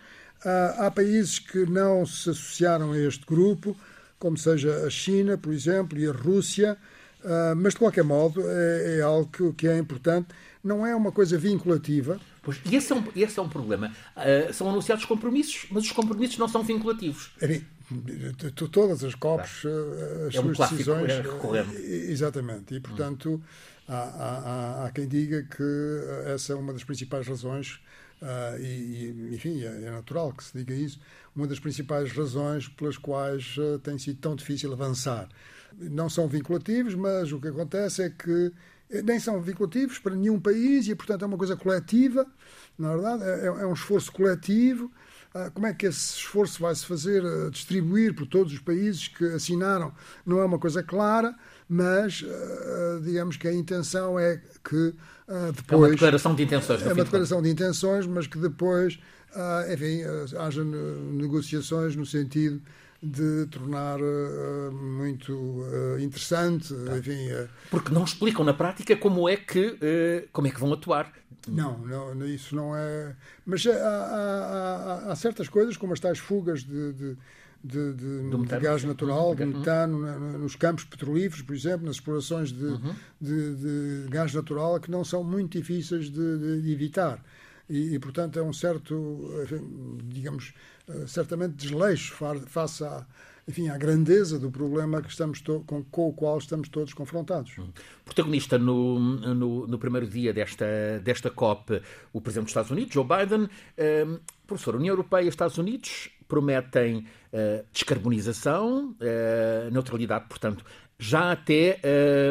há 0.78 0.90
países 0.90 1.38
que 1.38 1.64
não 1.66 2.04
se 2.04 2.30
associaram 2.30 2.92
a 2.92 2.98
este 2.98 3.24
grupo, 3.24 3.76
como 4.18 4.36
seja 4.36 4.86
a 4.86 4.90
China, 4.90 5.38
por 5.38 5.52
exemplo, 5.52 5.98
e 5.98 6.06
a 6.06 6.12
Rússia. 6.12 6.76
Uh, 7.24 7.54
mas, 7.56 7.74
de 7.74 7.78
qualquer 7.78 8.02
modo, 8.04 8.42
é, 8.44 8.98
é 8.98 9.02
algo 9.02 9.30
que, 9.30 9.52
que, 9.52 9.68
é 9.68 9.78
importante. 9.78 10.28
Não 10.62 10.86
é 10.86 10.94
uma 10.94 11.12
coisa 11.12 11.38
vinculativa, 11.38 12.20
Pois, 12.42 12.60
e 12.64 12.74
esse 12.74 12.92
é 12.92 12.96
um, 12.96 13.04
esse 13.14 13.38
é 13.38 13.42
um 13.42 13.48
problema. 13.48 13.92
Uh, 14.16 14.52
são 14.52 14.68
anunciados 14.68 15.04
compromissos, 15.04 15.66
mas 15.70 15.84
os 15.84 15.92
compromissos 15.92 16.36
não 16.38 16.48
são 16.48 16.62
vinculativos. 16.64 17.30
Enfim, 17.40 17.64
todas 18.70 19.04
as 19.04 19.14
COPs, 19.14 19.64
ah, 19.64 20.26
as 20.26 20.34
é 20.34 20.40
suas 20.40 20.58
um 20.58 20.62
decisões. 20.62 21.12
É. 21.12 22.10
Exatamente. 22.10 22.74
E, 22.74 22.80
portanto, 22.80 23.40
há, 23.88 23.94
há, 23.94 24.86
há, 24.86 24.90
quem 24.90 25.06
diga 25.06 25.44
que 25.44 26.32
essa 26.34 26.52
é 26.52 26.56
uma 26.56 26.72
das 26.72 26.82
principais 26.82 27.28
razões. 27.28 27.80
Uh, 28.20 28.60
e, 28.60 29.34
enfim, 29.34 29.62
é, 29.62 29.66
é, 29.66 29.90
natural 29.90 30.32
que 30.32 30.44
se 30.44 30.56
diga 30.56 30.72
isso, 30.72 31.00
uma 31.34 31.46
das 31.46 31.58
principais 31.58 32.12
razões 32.12 32.68
pelas 32.68 32.96
quais 32.96 33.56
tem 33.82 33.98
sido 33.98 34.18
tão 34.20 34.36
difícil 34.36 34.72
avançar. 34.72 35.28
Não 35.78 36.08
são 36.08 36.28
vinculativos, 36.28 36.94
mas 36.94 37.32
o 37.32 37.40
que 37.40 37.48
acontece 37.48 38.02
é 38.02 38.10
que 38.10 38.52
nem 39.04 39.18
são 39.18 39.40
vinculativos 39.40 39.98
para 39.98 40.14
nenhum 40.14 40.38
país 40.38 40.86
e, 40.86 40.94
portanto, 40.94 41.22
é 41.22 41.26
uma 41.26 41.38
coisa 41.38 41.56
coletiva, 41.56 42.26
na 42.78 42.90
verdade, 42.90 43.22
é, 43.24 43.46
é 43.46 43.66
um 43.66 43.72
esforço 43.72 44.12
coletivo. 44.12 44.90
Ah, 45.34 45.50
como 45.50 45.66
é 45.66 45.72
que 45.72 45.86
esse 45.86 46.16
esforço 46.16 46.60
vai 46.60 46.74
se 46.74 46.84
fazer 46.84 47.24
ah, 47.24 47.48
distribuir 47.50 48.14
por 48.14 48.26
todos 48.26 48.52
os 48.52 48.58
países 48.58 49.08
que 49.08 49.24
assinaram? 49.24 49.92
Não 50.26 50.38
é 50.40 50.44
uma 50.44 50.58
coisa 50.58 50.82
clara, 50.82 51.34
mas 51.66 52.22
ah, 52.26 53.00
digamos 53.02 53.36
que 53.36 53.48
a 53.48 53.54
intenção 53.54 54.18
é 54.18 54.42
que 54.62 54.94
depois. 55.54 55.70
É 55.70 55.76
uma 55.76 55.90
declaração 55.90 56.34
de 56.34 56.42
intenções. 56.42 56.82
É 56.82 56.92
uma 56.92 57.04
declaração 57.04 57.40
de 57.40 57.48
intenções, 57.48 58.06
mas 58.06 58.26
que 58.26 58.36
depois, 58.36 58.98
enfim, 59.72 60.02
haja 60.38 60.62
negociações 60.62 61.96
no 61.96 62.04
sentido 62.04 62.60
de 63.02 63.46
tornar 63.46 63.98
uh, 64.00 64.72
muito 64.72 65.32
uh, 65.32 65.98
interessante, 65.98 66.72
tá. 66.72 66.98
enfim... 66.98 67.32
Uh... 67.32 67.48
Porque 67.70 67.92
não 67.92 68.04
explicam 68.04 68.44
na 68.44 68.54
prática 68.54 68.96
como 68.96 69.28
é 69.28 69.36
que, 69.36 69.76
como 70.32 70.46
é 70.46 70.50
que 70.50 70.60
vão 70.60 70.72
atuar. 70.72 71.12
Não, 71.48 71.78
não, 71.78 72.24
isso 72.26 72.54
não 72.54 72.76
é... 72.76 73.16
Mas 73.44 73.66
há, 73.66 73.72
há, 73.72 75.08
há, 75.08 75.12
há 75.12 75.16
certas 75.16 75.48
coisas, 75.48 75.76
como 75.76 75.92
as 75.92 75.98
tais 75.98 76.18
fugas 76.18 76.62
de, 76.62 76.92
de 76.92 77.16
de, 77.64 77.92
de, 77.92 78.30
de, 78.30 78.58
gás 78.58 78.82
natural, 78.82 79.34
de 79.34 79.44
metano, 79.44 80.38
nos 80.38 80.56
campos 80.56 80.84
petrolíferos, 80.84 81.42
por 81.42 81.54
exemplo, 81.54 81.86
nas 81.86 81.96
explorações 81.96 82.50
de, 82.50 82.64
uhum. 82.64 82.94
de, 83.20 84.06
gás 84.08 84.34
natural, 84.34 84.80
que 84.80 84.90
não 84.90 85.04
são 85.04 85.22
muito 85.22 85.56
difíceis 85.56 86.10
de, 86.10 86.72
evitar. 86.72 87.22
E, 87.70 87.94
e, 87.94 87.98
portanto, 88.00 88.38
é 88.38 88.42
um 88.42 88.52
certo, 88.52 89.46
digamos, 90.06 90.52
eh, 90.52 90.71
certamente 91.06 91.54
desleixo 91.54 92.14
face 92.46 92.84
à, 92.84 93.06
enfim, 93.46 93.68
à 93.68 93.76
grandeza 93.76 94.38
do 94.38 94.50
problema 94.50 95.02
que 95.02 95.10
estamos 95.10 95.40
com, 95.40 95.84
com, 95.84 96.08
o 96.08 96.12
qual 96.12 96.38
estamos 96.38 96.68
todos 96.68 96.94
confrontados. 96.94 97.52
Hum. 97.58 97.70
Protagonista 98.04 98.58
no, 98.58 98.98
no, 98.98 99.66
no, 99.66 99.78
primeiro 99.78 100.06
dia 100.06 100.32
desta, 100.32 100.66
desta 101.02 101.30
COP, 101.30 101.82
o 102.12 102.20
Presidente 102.20 102.44
dos 102.44 102.50
Estados 102.50 102.70
Unidos, 102.70 102.94
Joe 102.94 103.04
Biden. 103.04 103.48
Um, 104.06 104.20
professor, 104.46 104.76
União 104.76 104.92
Europeia 104.92 105.24
e 105.24 105.28
Estados 105.28 105.58
Unidos 105.58 106.10
prometem 106.28 106.98
uh, 107.32 107.64
descarbonização, 107.72 108.96
uh, 109.00 109.70
neutralidade, 109.70 110.26
portanto, 110.28 110.64
já 110.98 111.32
até. 111.32 111.80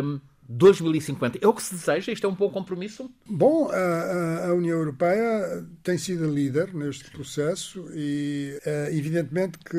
Uh, 0.01 0.30
2050. 0.51 1.39
É 1.41 1.47
o 1.47 1.53
que 1.53 1.63
se 1.63 1.73
deseja? 1.73 2.11
Isto 2.11 2.27
é 2.27 2.29
um 2.29 2.35
bom 2.35 2.49
compromisso? 2.49 3.09
Bom, 3.25 3.69
a, 3.71 4.47
a 4.47 4.53
União 4.53 4.77
Europeia 4.77 5.65
tem 5.81 5.97
sido 5.97 6.29
líder 6.29 6.73
neste 6.73 7.09
processo 7.09 7.87
e 7.93 8.59
é 8.65 8.89
evidentemente 8.93 9.57
que 9.59 9.77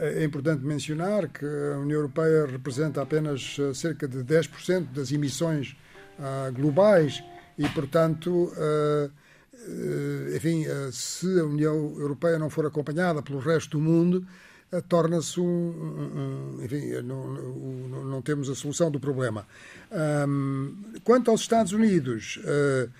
é 0.00 0.24
importante 0.24 0.64
mencionar 0.64 1.28
que 1.28 1.44
a 1.44 1.78
União 1.78 1.98
Europeia 1.98 2.46
representa 2.46 3.00
apenas 3.00 3.56
cerca 3.74 4.08
de 4.08 4.18
10% 4.18 4.92
das 4.92 5.12
emissões 5.12 5.76
uh, 6.18 6.52
globais 6.52 7.22
e, 7.56 7.66
portanto, 7.70 8.52
enfim, 10.34 10.64
se 10.92 11.40
a 11.40 11.44
União 11.44 11.94
Europeia 11.98 12.38
não 12.38 12.50
for 12.50 12.66
acompanhada 12.66 13.22
pelo 13.22 13.38
resto 13.38 13.78
do 13.78 13.82
mundo, 13.82 14.26
eh, 14.26 14.36
torna-se 14.88 15.40
um, 15.40 15.44
um, 15.44 16.64
Enfim, 16.64 16.90
não, 17.02 17.32
não, 17.32 18.04
não, 18.04 18.22
temos 18.22 18.50
a 18.50 18.54
solução 18.54 18.90
do 18.90 18.98
problema. 18.98 19.46
Um, 20.28 20.76
quanto 21.04 21.30
aos 21.30 21.40
Estados 21.40 21.72
Unidos, 21.72 22.38
uh, 22.38 22.90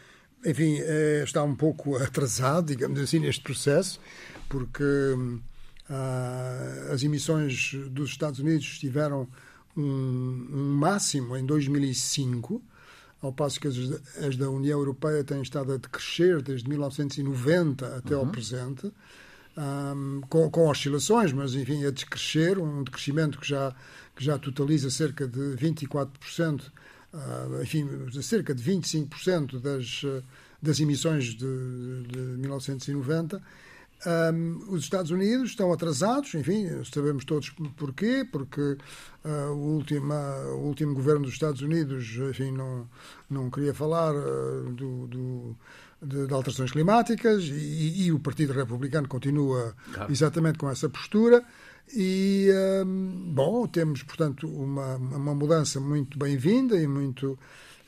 enfim, 0.45 0.81
uh, 0.81 1.25
está 1.25 1.43
um 1.43 1.55
pouco 1.55 1.97
atrasado, 1.99 2.69
digamos 2.69 3.01
assim, 3.01 3.19
neste 3.19 3.43
processo, 3.43 4.01
porque 4.49 4.85
uh, 4.85 6.93
as 6.93 7.03
emissões 7.03 7.75
dos 7.91 8.11
Estados 8.11 8.39
Unidos 8.39 8.79
tiveram 8.79 9.29
um, 9.77 10.49
um 10.53 10.75
máximo 10.75 11.37
em 11.37 11.45
2005 11.45 12.63
ao 13.21 13.33
passo 13.33 13.59
que 13.59 13.67
as, 13.67 13.77
as, 14.23 14.37
da 14.37 14.49
União 14.51 14.79
Europeia 14.79 15.25
têm 15.25 15.43
estado 15.43 15.73
a 15.73 15.77
decrescer 15.77 16.41
desde 16.43 16.69
1990 16.69 17.97
até 17.97 18.15
uhum. 18.15 18.21
ao 18.21 18.27
presente 18.29 18.93
um, 19.57 20.21
com, 20.29 20.51
com, 20.51 20.69
oscilações, 20.69 21.33
mas 21.33 21.55
enfim, 21.55 21.85
a 21.85 21.91
descrescer, 21.91 22.59
um 22.59 22.83
decrescimento 22.83 23.39
que 23.39 23.49
já, 23.49 23.75
que 24.15 24.25
já 24.25 24.39
totaliza 24.39 24.91
cerca 24.91 25.27
de 25.27 25.57
24%, 25.57 26.63
uh, 27.13 27.63
enfim, 27.63 27.89
cerca 28.23 28.55
de 28.55 28.63
25% 28.63 29.61
das, 29.61 30.03
das 30.61 30.81
emissões 30.81 31.35
de, 31.35 32.03
de 32.09 32.19
1990. 32.19 33.43
Um, 34.05 34.75
os 34.75 34.85
Estados 34.85 35.11
Unidos 35.11 35.51
estão 35.51 35.73
atrasados, 35.73 36.35
enfim, 36.35 36.69
sabemos 36.85 37.25
todos 37.25 37.51
porquê, 37.77 38.29
porque 38.31 38.77
uh, 39.25 39.53
o, 39.53 39.77
último, 39.77 40.13
o 40.13 40.67
último 40.67 40.95
governo 40.95 41.25
dos 41.25 41.33
Estados 41.33 41.63
Unidos 41.63 42.07
enfim, 42.29 42.53
não, 42.53 42.87
não 43.31 43.51
queria 43.51 43.73
falar 43.73 44.15
uh, 44.15 44.71
do, 44.71 45.07
do 45.07 45.57
de, 46.07 46.27
de, 46.27 46.33
alterações 46.33 46.71
climáticas 46.71 47.45
e, 47.45 48.07
e, 48.07 48.13
o 48.13 48.19
Partido 48.19 48.53
Republicano 48.53 49.09
continua 49.09 49.75
claro. 49.93 50.13
exatamente 50.13 50.59
com 50.59 50.71
essa 50.71 50.89
postura. 50.89 51.45
E, 51.95 52.51
um, 52.85 53.33
bom, 53.33 53.67
temos, 53.67 54.03
portanto, 54.03 54.49
uma, 54.49 54.97
uma 54.97 55.35
mudança 55.35 55.79
muito 55.81 56.19
bem-vinda 56.19 56.77
e 56.77 56.87
muito 56.87 57.39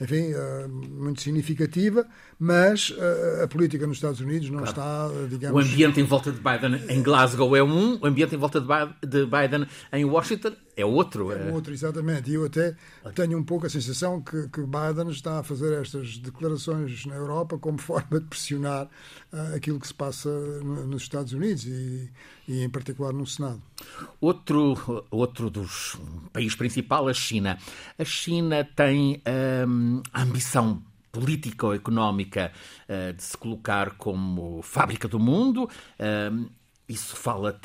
enfim, 0.00 0.32
uh, 0.32 0.68
muito 0.68 1.20
significativa, 1.20 2.06
mas 2.38 2.90
uh, 2.90 3.42
a 3.42 3.48
política 3.48 3.84
nos 3.86 3.96
Estados 3.96 4.20
Unidos 4.20 4.48
não 4.48 4.62
claro. 4.62 4.70
está, 4.70 5.26
digamos... 5.28 5.56
O 5.56 5.66
ambiente 5.66 6.00
em 6.00 6.04
volta 6.04 6.30
de 6.30 6.38
Biden 6.38 6.80
em 6.88 7.02
Glasgow 7.02 7.56
é 7.56 7.62
um, 7.62 7.98
o 8.00 8.06
ambiente 8.06 8.34
em 8.34 8.38
volta 8.38 8.60
de 8.60 9.26
Biden 9.26 9.66
em 9.92 10.04
Washington 10.04 10.52
é 10.78 10.84
outro. 10.84 11.32
É, 11.32 11.48
é 11.48 11.52
outro, 11.52 11.72
exatamente. 11.72 12.30
E 12.30 12.34
eu 12.34 12.46
até 12.46 12.76
tenho 13.14 13.36
um 13.36 13.42
pouco 13.42 13.66
a 13.66 13.68
sensação 13.68 14.22
que, 14.22 14.48
que 14.48 14.60
Biden 14.60 15.10
está 15.10 15.40
a 15.40 15.42
fazer 15.42 15.72
estas 15.80 16.18
declarações 16.18 17.04
na 17.04 17.16
Europa 17.16 17.58
como 17.58 17.78
forma 17.82 18.20
de 18.20 18.26
pressionar 18.26 18.86
uh, 19.32 19.56
aquilo 19.56 19.80
que 19.80 19.88
se 19.88 19.94
passa 19.94 20.30
no, 20.30 20.86
nos 20.86 21.02
Estados 21.02 21.32
Unidos 21.32 21.64
e, 21.66 22.12
e, 22.46 22.62
em 22.62 22.70
particular, 22.70 23.12
no 23.12 23.26
Senado. 23.26 23.60
Outro, 24.20 25.04
outro 25.10 25.50
dos 25.50 25.98
países 26.32 26.54
principais, 26.54 27.08
a 27.08 27.12
China. 27.12 27.58
A 27.98 28.04
China 28.04 28.64
tem 28.76 29.20
um, 29.66 30.00
a 30.12 30.22
ambição 30.22 30.80
política 31.10 31.66
ou 31.66 31.74
económica 31.74 32.52
uh, 32.88 33.12
de 33.12 33.22
se 33.24 33.36
colocar 33.36 33.96
como 33.96 34.62
fábrica 34.62 35.08
do 35.08 35.18
mundo. 35.18 35.64
Uh, 35.98 36.48
isso 36.88 37.16
fala, 37.16 37.60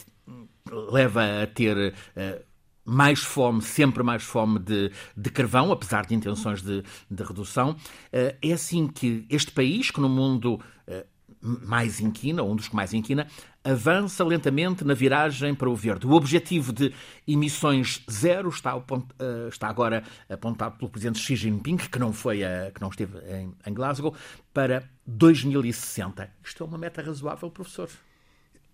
leva 0.92 1.44
a 1.44 1.46
ter 1.46 1.94
uh, 1.94 2.53
mais 2.86 3.20
fome, 3.20 3.62
sempre 3.62 4.04
mais 4.04 4.24
fome 4.24 4.60
de, 4.60 4.92
de 5.16 5.30
carvão, 5.30 5.72
apesar 5.72 6.06
de 6.06 6.14
intenções 6.14 6.62
de, 6.62 6.84
de 7.10 7.24
redução. 7.24 7.76
Eh, 8.12 8.36
é 8.42 8.54
assim 8.54 8.88
que 8.88 9.26
este 9.30 9.52
país, 9.52 9.90
que 9.90 10.02
no 10.02 10.10
mundo 10.10 10.60
eh, 10.88 11.06
mais 11.42 12.00
inquina, 12.00 12.44
um 12.44 12.56
dos 12.56 12.68
que 12.68 12.76
mais 12.76 12.94
inquina, 12.94 13.28
avança 13.64 14.24
lentamente 14.24 14.84
na 14.84 14.94
viragem 14.94 15.56
para 15.56 15.70
o 15.70 15.76
verde. 15.76 16.06
O 16.06 16.12
objetivo 16.12 16.74
de 16.74 16.94
emissões 17.28 18.04
zero 18.12 18.50
está, 18.50 18.76
eh, 18.76 19.48
está 19.50 19.70
agora 19.70 20.04
apontado 20.30 20.78
pelo 20.78 20.92
presidente 20.92 21.20
Xi 21.20 21.36
Jinping, 21.36 21.78
que 21.78 22.00
não, 22.00 22.12
foi 22.12 22.44
a, 22.44 22.72
que 22.72 22.82
não 22.82 22.90
esteve 22.90 23.18
em 23.66 23.74
Glasgow, 23.74 24.14
para 24.54 24.90
2060. 25.06 26.30
Isto 26.44 26.64
é 26.64 26.68
uma 26.68 26.78
meta 26.78 27.02
razoável, 27.02 27.50
professor? 27.50 27.90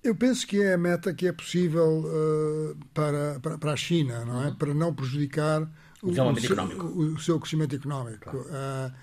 Eu 0.01 0.15
penso 0.15 0.47
que 0.47 0.61
é 0.61 0.73
a 0.73 0.77
meta 0.77 1.13
que 1.13 1.27
é 1.27 1.31
possível 1.31 2.05
uh, 2.05 2.77
para, 2.93 3.39
para, 3.41 3.57
para, 3.57 3.73
a 3.73 3.75
China, 3.75 4.23
não 4.23 4.43
é? 4.43 4.47
Uhum. 4.47 4.55
Para 4.55 4.73
não 4.73 4.93
prejudicar 4.93 5.61
o, 6.01 6.09
o, 6.09 6.15
seu, 6.15 6.55
o, 6.63 7.19
seu, 7.19 7.39
crescimento 7.39 7.75
económico. 7.75 8.31
Claro. 8.31 8.47
Uh, 8.47 8.93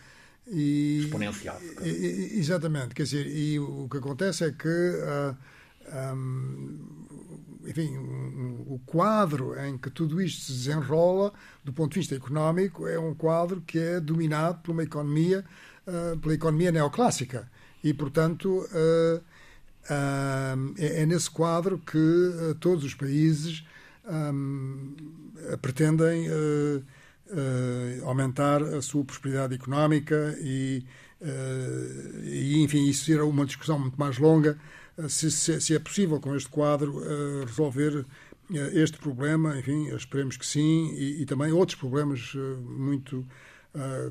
e, 0.46 1.00
Exponencial. 1.04 1.60
E, 1.82 2.38
exatamente. 2.38 2.94
Quer 2.94 3.02
dizer, 3.02 3.26
e 3.26 3.58
o 3.58 3.88
que 3.90 3.98
acontece 3.98 4.44
é 4.44 4.52
que, 4.52 4.68
uh, 4.68 5.36
um, 6.14 6.78
enfim, 7.66 7.98
um, 7.98 8.64
o 8.66 8.80
quadro 8.86 9.54
em 9.60 9.76
que 9.76 9.90
tudo 9.90 10.22
isto 10.22 10.46
se 10.46 10.52
desenrola, 10.52 11.30
do 11.62 11.74
ponto 11.74 11.92
de 11.92 12.00
vista 12.00 12.14
económico, 12.14 12.86
é 12.86 12.98
um 12.98 13.14
quadro 13.14 13.60
que 13.60 13.78
é 13.78 14.00
dominado 14.00 14.62
por 14.62 14.72
uma 14.72 14.82
economia, 14.82 15.44
pela 16.22 16.34
economia 16.34 16.72
neoclássica. 16.72 17.50
E, 17.84 17.92
portanto, 17.92 18.66
é, 19.88 21.02
é, 21.02 21.06
nesse 21.06 21.30
quadro 21.30 21.78
que 21.78 21.96
uh, 21.96 22.54
todos 22.56 22.84
os 22.84 22.94
países 22.94 23.64
um, 24.04 24.94
pretendem 25.62 26.28
uh, 26.28 26.84
aumentar 28.04 28.62
a 28.62 28.82
sua 28.82 29.04
prosperidade 29.04 29.54
económica 29.54 30.36
e, 30.40 30.84
enfim, 32.62 32.88
isso 32.88 33.06
será 33.06 33.24
uma 33.24 33.44
discussão 33.44 33.80
muito 33.80 33.98
mais 33.98 34.16
longa 34.16 34.56
se, 35.08 35.30
se, 35.32 35.74
é 35.74 35.78
possível 35.80 36.20
com 36.20 36.36
este 36.36 36.48
quadro 36.48 37.02
resolver 37.44 38.06
este 38.74 38.96
problema, 38.98 39.58
enfim, 39.58 39.88
esperemos 39.88 40.36
que 40.36 40.46
sim, 40.46 40.94
e 40.94 41.26
também 41.26 41.50
outros 41.50 41.76
problemas 41.76 42.32
muito 42.62 43.26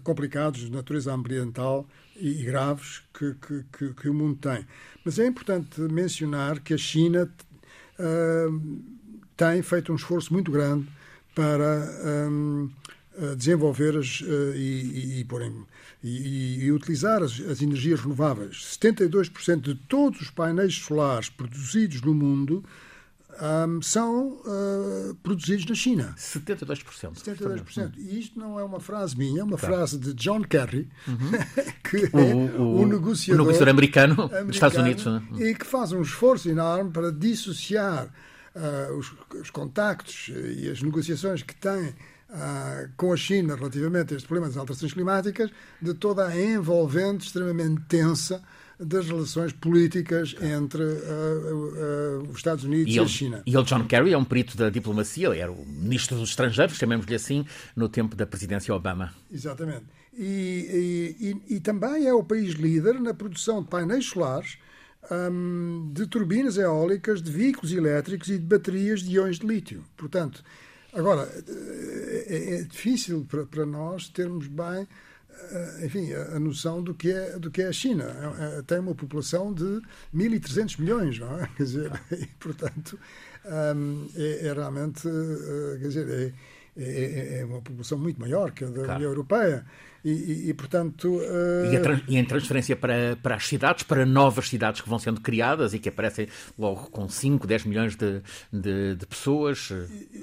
complicados 0.04 0.62
de 0.62 0.72
natureza 0.72 1.14
ambiental 1.14 1.88
e, 2.16 2.44
graves 2.44 3.02
que, 3.14 3.34
que, 3.36 3.66
que, 3.78 3.94
que, 3.94 4.10
o 4.10 4.14
mundo 4.14 4.38
tem. 4.38 4.66
Mas 5.04 5.20
é 5.20 5.26
importante 5.26 5.82
mencionar 5.82 6.60
que 6.60 6.74
a 6.74 6.78
China 6.78 7.30
uh, 8.00 8.82
tem 9.36 9.62
feito 9.62 9.92
um 9.92 9.96
esforço 9.96 10.32
muito 10.34 10.52
grande 10.52 10.88
para 11.34 11.90
um, 12.30 12.70
desenvolver 13.38 13.98
as, 13.98 14.22
uh, 14.22 14.54
e, 14.56 15.22
e, 15.22 15.28
e, 16.04 16.66
e, 16.66 16.72
utilizar 16.72 17.22
as, 17.22 17.40
as 17.42 17.62
energias 17.62 18.00
renováveis. 18.00 18.78
72% 18.82 19.62
de 19.62 19.76
todos 19.76 20.22
os 20.22 20.30
painéis 20.30 20.76
solares 20.76 21.30
produzidos 21.30 22.02
no 22.02 22.14
mundo 22.14 22.64
um, 23.42 23.82
são 23.82 24.40
uh, 24.46 25.16
produzidos 25.22 25.66
na 25.66 25.76
China. 25.76 26.16
72%. 26.18 27.14
72%. 27.14 27.94
E 27.98 28.20
isto 28.20 28.40
não 28.40 28.60
é 28.60 28.64
uma 28.64 28.80
frase 28.80 29.18
minha, 29.18 29.42
é 29.42 29.44
uma 29.44 29.58
claro. 29.58 29.76
frase 29.76 29.98
de 29.98 30.14
John 30.14 30.42
Kerry, 30.42 30.90
uhum. 31.08 31.32
que 31.84 32.10
o, 32.14 32.20
é 32.20 32.34
o, 32.60 32.86
negociador, 32.86 33.42
o 33.42 33.46
negociador 33.46 33.70
americano, 33.70 34.14
americano, 34.14 34.48
dos 34.48 34.56
Estados 34.56 34.78
Unidos. 34.78 35.06
Né? 35.06 35.22
E 35.40 35.56
que 35.56 35.66
faz 35.66 35.92
um 35.92 36.02
esforço 36.02 36.50
enorme 36.50 36.92
para 36.92 37.12
dissociar 37.12 38.08
uh, 38.56 38.98
os, 38.98 39.14
os, 39.42 39.50
contactos 39.50 40.30
e 40.30 40.70
as 40.70 40.82
negociações 40.82 41.44
que 41.44 41.56
tem 41.56 41.90
uh, 41.90 42.90
com 42.96 43.12
a 43.12 43.18
China 43.18 43.56
relativamente 43.56 44.14
a 44.14 44.18
este 44.18 44.28
problema 44.28 44.48
das 44.48 44.58
alterações 44.58 44.94
climáticas 44.94 45.52
de 45.82 45.94
toda 45.94 46.26
a 46.26 46.42
envolvente 46.42 47.26
extremamente 47.26 47.82
tensa 47.88 48.42
das 48.80 49.08
relações 49.08 49.54
políticas 49.54 50.36
entre 50.42 50.84
uh, 50.84 52.24
uh, 52.24 52.30
os 52.30 52.38
Estados 52.38 52.64
Unidos 52.64 52.94
e, 52.94 52.98
e 52.98 53.00
a 53.00 53.08
China. 53.08 53.44
E 53.46 53.56
ele, 53.56 53.64
John 53.64 53.86
Kerry, 53.86 54.14
é 54.14 54.18
um 54.18 54.26
perito 54.26 54.58
da 54.58 54.70
diplomacia, 54.70 55.28
ele 55.28 55.40
era 55.40 55.52
o 55.52 55.66
ministro 55.66 56.18
dos 56.18 56.30
estrangeiros, 56.30 56.76
chamemos-lhe 56.76 57.16
assim, 57.16 57.46
no 57.76 57.88
tempo 57.88 58.16
da 58.16 58.26
presidência 58.26 58.74
Obama. 58.74 59.14
Exatamente. 59.32 59.86
E, 60.18 61.36
e, 61.48 61.56
e, 61.56 61.60
também 61.60 62.08
é 62.08 62.14
o 62.14 62.24
país 62.24 62.54
líder 62.54 63.02
na 63.02 63.14
produção 63.14 63.62
de 63.62 63.68
painéis 63.68 64.06
solares, 64.06 64.58
um, 65.12 65.92
de 65.94 66.08
turbinas 66.08 66.58
eólicas, 66.58 67.22
de 67.22 67.30
veículos 67.32 67.74
elétricos 67.74 68.30
e 68.30 68.38
de 68.38 68.46
baterias 68.46 69.02
de 69.02 69.16
íons 69.16 69.40
de 69.40 69.46
lítio. 69.46 69.84
Portanto, 69.98 70.42
agora, 70.94 71.30
é, 72.28 72.56
é 72.56 72.64
difícil 72.64 73.26
para, 73.30 73.46
para 73.46 73.66
nós 73.66 74.08
termos 74.08 74.48
bem 74.48 74.84
eh, 74.84 74.88
enfim, 75.84 76.12
a, 76.14 76.40
noção 76.40 76.82
do 76.82 76.94
que 76.94 77.12
é, 77.12 77.38
do 77.38 77.52
que 77.52 77.62
é 77.62 77.68
a 77.68 77.74
China. 77.74 78.06
É, 78.40 78.60
é, 78.60 78.62
tem 78.62 78.80
uma 78.80 78.96
população 78.96 79.54
de 79.54 79.82
1.300 80.14 80.80
milhões, 80.80 81.20
não 81.20 81.40
é? 81.40 81.48
Quer 81.56 81.64
dizer, 81.64 81.92
e, 82.12 82.28
portanto, 82.40 83.00
um, 83.46 84.10
é, 84.16 84.48
é, 84.48 84.54
realmente, 84.54 85.08
uh, 85.08 85.78
quer 85.80 85.88
dizer, 85.88 86.10
é, 86.10 86.34
é, 86.78 87.40
é, 87.40 87.46
uma 87.46 87.62
população 87.62 87.98
muito 87.98 88.20
maior 88.20 88.52
que 88.52 88.66
a 88.66 88.68
da 88.68 88.74
claro. 88.74 88.94
União 88.96 89.10
Europeia. 89.10 89.66
E, 90.04 90.10
e, 90.10 90.50
e 90.50 90.54
portanto. 90.54 91.08
Uh... 91.08 91.72
E, 91.72 91.78
a 91.78 92.02
e, 92.08 92.18
em 92.18 92.26
transferência 92.26 92.76
para, 92.76 93.18
para 93.24 93.36
as 93.36 93.48
cidades, 93.48 93.84
para 93.84 94.06
novas 94.06 94.50
cidades 94.50 94.82
que 94.82 94.90
vão 94.90 95.00
sendo 95.00 95.20
criadas 95.22 95.74
e 95.74 95.80
que 95.80 95.90
aparecem 95.90 96.28
logo 96.60 96.90
com 96.92 97.10
5, 97.10 97.48
10 97.48 97.66
milhões 97.66 97.96
de, 97.96 98.22
de, 98.52 98.96
de 98.96 99.06
pessoas, 99.08 99.70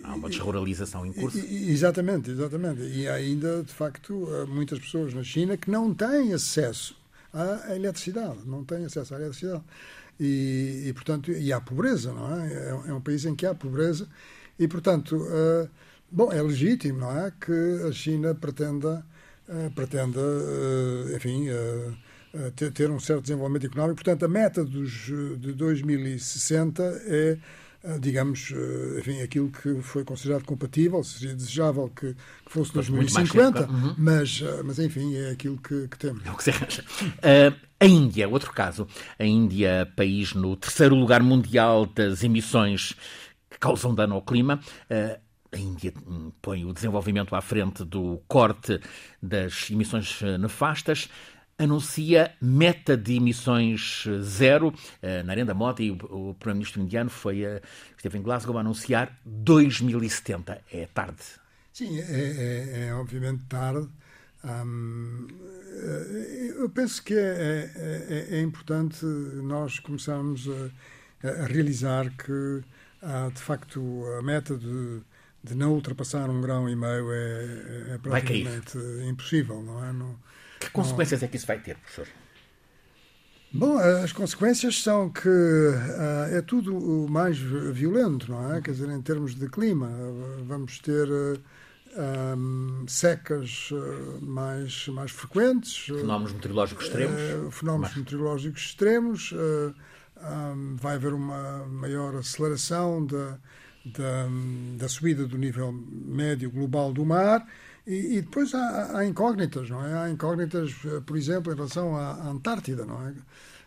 há 0.05 0.15
uma 0.15 0.29
desruralização 0.29 1.05
em 1.05 1.13
curso. 1.13 1.39
exatamente, 1.39 2.31
exatamente. 2.31 2.83
E 2.83 3.09
há 3.09 3.15
ainda, 3.15 3.65
de 3.65 3.73
facto, 3.73 4.29
muitas 4.47 4.79
pessoas 4.79 5.15
na 5.15 5.25
China 5.25 5.57
que 5.57 5.71
não 5.71 5.93
têm 5.93 6.33
acesso 6.33 6.97
à 7.33 7.75
eletricidade, 7.75 8.39
não 8.47 8.63
têm 8.65 8.85
acesso 8.85 9.15
à 9.15 9.17
eletricidade. 9.17 9.65
E, 10.21 10.85
e 10.87 10.93
portanto, 10.93 11.33
e 11.33 11.53
há 11.53 11.61
pobreza, 11.61 12.13
não 12.13 12.41
é? 12.41 12.53
É, 12.53 12.91
é 12.91 12.95
um 12.95 13.01
país 13.01 13.25
em 13.25 13.35
que 13.35 13.47
há 13.47 13.55
pobreza 13.55 14.07
e, 14.59 14.69
portanto. 14.69 15.17
Uh, 15.17 15.69
Bom, 16.15 16.31
é 16.31 16.43
legítimo, 16.43 17.01
não 17.01 17.19
é? 17.19 17.33
Que 17.41 17.87
a 17.89 17.91
China 17.91 18.35
pretenda, 18.35 19.03
uh, 19.49 19.71
pretenda 19.71 20.21
uh, 20.21 21.17
enfim, 21.17 21.49
uh, 21.49 22.51
ter, 22.55 22.71
ter, 22.71 22.91
um 22.91 23.01
certo 23.01 23.23
desenvolvimento 23.23 23.65
económico. 23.65 23.95
Portanto, 23.95 24.23
a 24.25 24.29
meta 24.29 24.63
dos, 24.63 25.07
de 25.39 25.55
2060 25.55 26.83
é, 27.07 27.39
digamos, 27.99 28.53
enfim, 28.99 29.23
aquilo 29.23 29.51
que 29.51 29.81
foi 29.81 30.05
considerado 30.05 30.45
compatível. 30.45 31.03
Seria 31.03 31.35
desejável 31.35 31.89
que, 31.89 32.15
que 32.15 32.53
fosse 32.53 32.75
2050, 32.75 33.67
uhum. 33.67 33.95
mas, 33.97 34.43
mas, 34.65 34.79
enfim, 34.79 35.17
é 35.17 35.31
aquilo 35.31 35.57
que, 35.57 35.89
que 35.89 35.99
temos. 35.99 36.25
É 36.27 36.31
o 36.31 36.37
que 36.37 36.45
se 36.45 36.51
arranja. 36.51 36.85
a 37.81 37.87
Índia, 37.87 38.29
outro 38.29 38.53
caso. 38.53 38.87
A 39.19 39.25
Índia, 39.25 39.91
país 39.97 40.35
no 40.35 40.57
terceiro 40.57 40.95
lugar 40.95 41.23
mundial 41.23 41.87
das 41.87 42.23
emissões 42.23 42.95
que 43.51 43.59
causam 43.59 43.95
dano 43.95 44.15
ao 44.15 44.23
clima 44.23 44.61
a 45.53 45.59
Índia 45.59 45.93
põe 46.41 46.65
o 46.65 46.73
desenvolvimento 46.73 47.35
à 47.37 47.41
frente 47.43 47.85
do 47.85 48.23
corte 48.27 48.81
das 49.23 49.71
emissões 49.71 50.21
eh, 50.23 50.39
nefastas. 50.39 51.11
anuncia 51.59 52.35
meta 52.41 52.97
de 52.97 53.17
emissões 53.17 54.05
zero. 54.23 54.69
Uh, 54.69 55.23
Narendra 55.25 55.55
Modi, 55.55 55.91
o, 55.91 56.35
primeiro-ministro 56.35 56.81
indiano, 56.81 57.11
foi, 57.11 57.45
uh, 57.45 57.61
esteve 57.97 58.19
em 58.19 58.23
Glasgow 58.23 58.57
a 58.57 58.61
anunciar 58.61 59.17
2070. 59.25 60.61
É 60.73 60.87
tarde. 60.87 61.23
Sim, 61.73 62.01
é, 62.01 62.03
é, 62.03 62.87
é 62.89 62.95
obviamente 62.95 63.45
tarde. 63.45 63.89
Hum, 64.45 65.29
eu 66.59 66.69
penso 66.71 67.03
que 67.05 67.15
é, 67.15 67.71
é, 67.77 68.27
é, 68.39 68.41
importante 68.41 69.05
nós 69.05 69.79
começarmos 69.79 70.49
a, 70.49 71.29
a 71.29 71.47
realizar 71.47 72.11
que 72.11 72.63
há, 73.01 73.29
de 73.29 73.41
facto, 73.41 74.05
a 74.19 74.23
meta 74.23 74.57
de, 74.57 75.03
de 75.43 75.55
não 75.55 75.73
ultrapassar 75.73 76.31
um 76.31 76.41
grão 76.41 76.69
e 76.69 76.77
meio 76.77 77.13
é, 77.13 77.95
é 77.95 77.99
praticamente 77.99 78.79
impossível, 79.09 79.63
não 79.63 79.85
é? 79.85 79.93
Não, 79.93 80.17
que 80.61 80.71
consequências 80.71 81.21
não... 81.21 81.27
é 81.27 81.31
que 81.31 81.37
isso 81.37 81.47
vai 81.47 81.59
ter, 81.59 81.77
professor? 81.77 82.07
Bom, 83.55 83.77
as 83.77 84.13
consequências 84.13 84.83
são 84.83 85.11
que 85.11 85.29
uh, 85.29 86.35
é 86.35 86.41
tudo 86.41 87.07
mais 87.11 87.37
violento, 87.37 88.31
não 88.31 88.55
é? 88.55 88.63
Quer 88.63 88.71
dizer, 88.71 88.89
em 88.89 89.03
termos 89.03 89.35
de 89.35 89.47
clima, 89.47 89.91
vamos 90.47 90.79
ter 90.79 91.07
uh, 91.07 91.39
um, 92.35 92.87
secas 92.89 93.71
uh, 93.71 94.25
mais, 94.25 94.89
mais 94.89 95.11
frequentes. 95.11 95.85
Fenómenos 95.85 96.33
meteorológicos 96.33 96.87
extremos. 96.87 97.55
fenómenos 97.55 97.91
mais... 97.91 97.97
meteorológicos 97.97 98.63
extremos. 98.63 99.33
Um, 99.33 100.77
vai 100.77 100.95
haver 100.95 101.13
uma 101.13 101.67
maior 101.67 102.15
aceleração 102.15 103.05
da, 103.05 103.39
da, 103.85 104.29
da 104.77 104.89
subida 104.89 105.27
do 105.27 105.37
nível 105.37 105.73
médio 105.73 106.51
global 106.51 106.93
do 106.93 107.05
mar 107.05 107.47
e, 107.87 108.19
e 108.19 108.23
depois 108.23 108.55
há, 108.55 108.99
há, 108.99 109.07
incógnitas, 109.07 109.69
não 109.69 109.85
é? 109.85 109.95
Há 109.95 110.11
incógnitas, 110.11 110.73
por 111.05 111.17
exemplo, 111.17 111.53
em 111.53 111.57
relação 111.57 111.97
à, 111.97 112.31
Antártida, 112.31 112.85
não 112.85 113.07
é? 113.07 113.15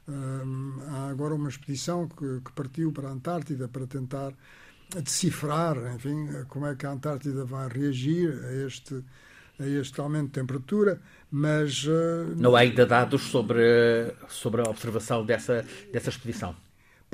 Um, 0.07 0.81
há 0.87 1.09
agora 1.09 1.33
uma 1.33 1.49
expedição 1.49 2.07
que, 2.07 2.39
que, 2.41 2.51
partiu 2.53 2.91
para 2.91 3.09
a 3.09 3.11
Antártida 3.11 3.67
para 3.67 3.87
tentar 3.87 4.33
decifrar, 5.03 5.75
enfim, 5.95 6.27
como 6.47 6.67
é 6.67 6.75
que 6.75 6.85
a 6.85 6.91
Antártida 6.91 7.43
vai 7.43 7.67
reagir 7.67 8.39
a 8.45 8.53
este 8.65 9.03
a 9.57 9.65
este 9.65 10.01
aumento 10.01 10.25
de 10.25 10.31
temperatura, 10.33 10.99
mas 11.31 11.85
uh, 11.85 12.35
não 12.35 12.57
há 12.57 12.59
ainda 12.59 12.85
dados 12.85 13.21
sobre 13.23 14.13
sobre 14.27 14.61
a 14.61 14.69
observação 14.69 15.25
dessa 15.25 15.65
dessa 15.91 16.09
expedição. 16.09 16.64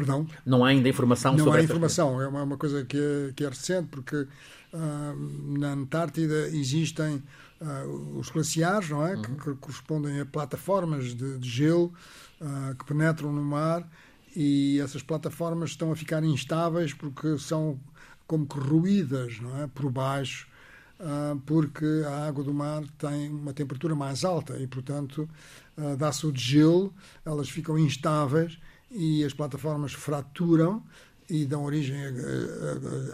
Perdão? 0.01 0.27
Não 0.43 0.65
há 0.65 0.69
ainda 0.69 0.89
informação 0.89 1.33
não 1.33 1.39
sobre 1.39 1.51
Não 1.51 1.59
há 1.59 1.63
informação, 1.63 2.21
é 2.21 2.27
uma, 2.27 2.43
uma 2.43 2.57
coisa 2.57 2.83
que 2.83 2.97
é, 2.97 3.33
que 3.35 3.43
é 3.43 3.49
recente, 3.49 3.87
porque 3.89 4.27
ah, 4.73 5.13
na 5.59 5.73
Antártida 5.73 6.47
existem 6.47 7.21
uh, 7.59 8.17
os 8.17 8.29
glaciares, 8.29 8.89
não 8.89 9.05
é? 9.05 9.15
Uhum. 9.15 9.21
Que, 9.21 9.35
que, 9.35 9.55
correspondem 9.55 10.19
a 10.21 10.25
plataformas 10.25 11.13
de, 11.13 11.37
de 11.37 11.49
gelo 11.49 11.93
uh, 12.39 12.75
que 12.75 12.85
penetram 12.85 13.33
no 13.33 13.43
mar 13.43 13.87
e 14.35 14.79
essas 14.79 15.03
plataformas 15.03 15.71
estão 15.71 15.91
a 15.91 15.95
ficar 15.95 16.23
instáveis 16.23 16.93
porque 16.93 17.37
são 17.37 17.77
como 18.25 18.45
corroídas, 18.45 19.39
não 19.41 19.61
é? 19.61 19.67
Por 19.67 19.91
baixo, 19.91 20.47
porque 21.45 21.85
a 22.07 22.27
água 22.27 22.41
do 22.41 22.53
mar 22.53 22.81
tem 22.97 23.29
uma 23.29 23.51
temperatura 23.51 23.93
mais 23.93 24.23
alta 24.23 24.57
e, 24.57 24.67
portanto, 24.67 25.27
dá-se 25.97 26.25
o 26.25 26.33
gelo, 26.33 26.93
elas 27.25 27.49
ficam 27.49 27.77
instáveis 27.77 28.57
e 28.91 29.23
as 29.23 29.34
plataformas 29.34 29.93
fraturam 29.93 30.84
e 31.32 31.45
dão 31.45 31.63
origem 31.63 31.97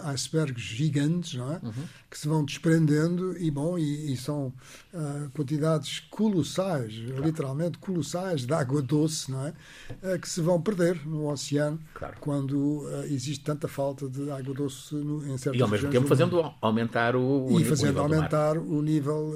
a, 0.01 0.09
icebergs 0.11 0.63
gigantes, 0.63 1.35
não 1.35 1.53
é? 1.53 1.59
Uhum. 1.61 1.83
Que 2.09 2.17
se 2.17 2.27
vão 2.27 2.43
desprendendo 2.43 3.37
e, 3.37 3.51
bom, 3.51 3.77
e, 3.77 4.11
e 4.11 4.17
são 4.17 4.51
uh, 4.91 5.29
quantidades 5.35 5.99
colossais, 6.09 6.97
claro. 6.97 7.23
literalmente 7.23 7.77
colossais, 7.77 8.45
de 8.45 8.53
água 8.53 8.81
doce, 8.81 9.31
não 9.31 9.45
é? 9.45 9.53
Uh, 10.01 10.19
que 10.19 10.27
se 10.27 10.41
vão 10.41 10.59
perder 10.59 11.05
no 11.05 11.29
oceano 11.29 11.79
claro. 11.93 12.17
quando 12.19 12.55
uh, 12.55 13.03
existe 13.03 13.43
tanta 13.43 13.67
falta 13.67 14.09
de 14.09 14.31
água 14.31 14.53
doce 14.55 14.95
no, 14.95 15.23
em 15.27 15.37
certas 15.37 15.59
E 15.59 15.61
ao 15.61 15.69
mesmo 15.69 15.91
tempo 15.91 16.07
fazendo 16.07 16.53
aumentar 16.59 17.15
o, 17.15 17.45
o 17.45 17.59
E 17.59 17.65
fazendo 17.65 17.97
o 17.97 17.99
aumentar 17.99 18.57
o 18.57 18.81
nível 18.81 19.31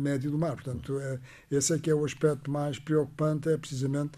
médio 0.00 0.30
do 0.30 0.38
mar. 0.38 0.54
Portanto, 0.54 0.98
é, 0.98 1.18
esse 1.50 1.74
é 1.74 1.78
que 1.78 1.90
é 1.90 1.94
o 1.94 2.04
aspecto 2.06 2.50
mais 2.50 2.78
preocupante, 2.78 3.50
é 3.50 3.56
precisamente 3.58 4.12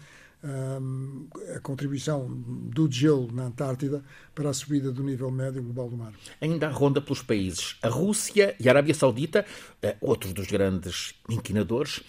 a 1.55 1.59
contribuição 1.59 2.27
do 2.27 2.91
gelo 2.91 3.29
na 3.31 3.43
Antártida 3.43 4.03
para 4.33 4.49
a 4.49 4.53
subida 4.53 4.91
do 4.91 5.03
nível 5.03 5.29
médio 5.29 5.61
global 5.61 5.89
do 5.89 5.97
mar. 5.97 6.13
Ainda 6.39 6.67
a 6.67 6.71
ronda 6.71 6.99
pelos 7.01 7.21
países. 7.21 7.77
A 7.81 7.89
Rússia 7.89 8.55
e 8.59 8.67
a 8.67 8.71
Arábia 8.71 8.93
Saudita, 8.93 9.45
eh, 9.81 9.95
outros 10.01 10.33
dos 10.33 10.47
grandes 10.47 11.13
inquinadores, 11.29 12.01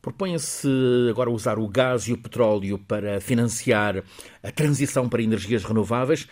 propõem-se 0.00 0.68
agora 1.10 1.30
usar 1.30 1.58
o 1.58 1.68
gás 1.68 2.08
e 2.08 2.12
o 2.12 2.18
petróleo 2.18 2.78
para 2.78 3.20
financiar 3.20 4.02
a 4.42 4.50
transição 4.50 5.08
para 5.08 5.22
energias 5.22 5.64
renováveis, 5.64 6.28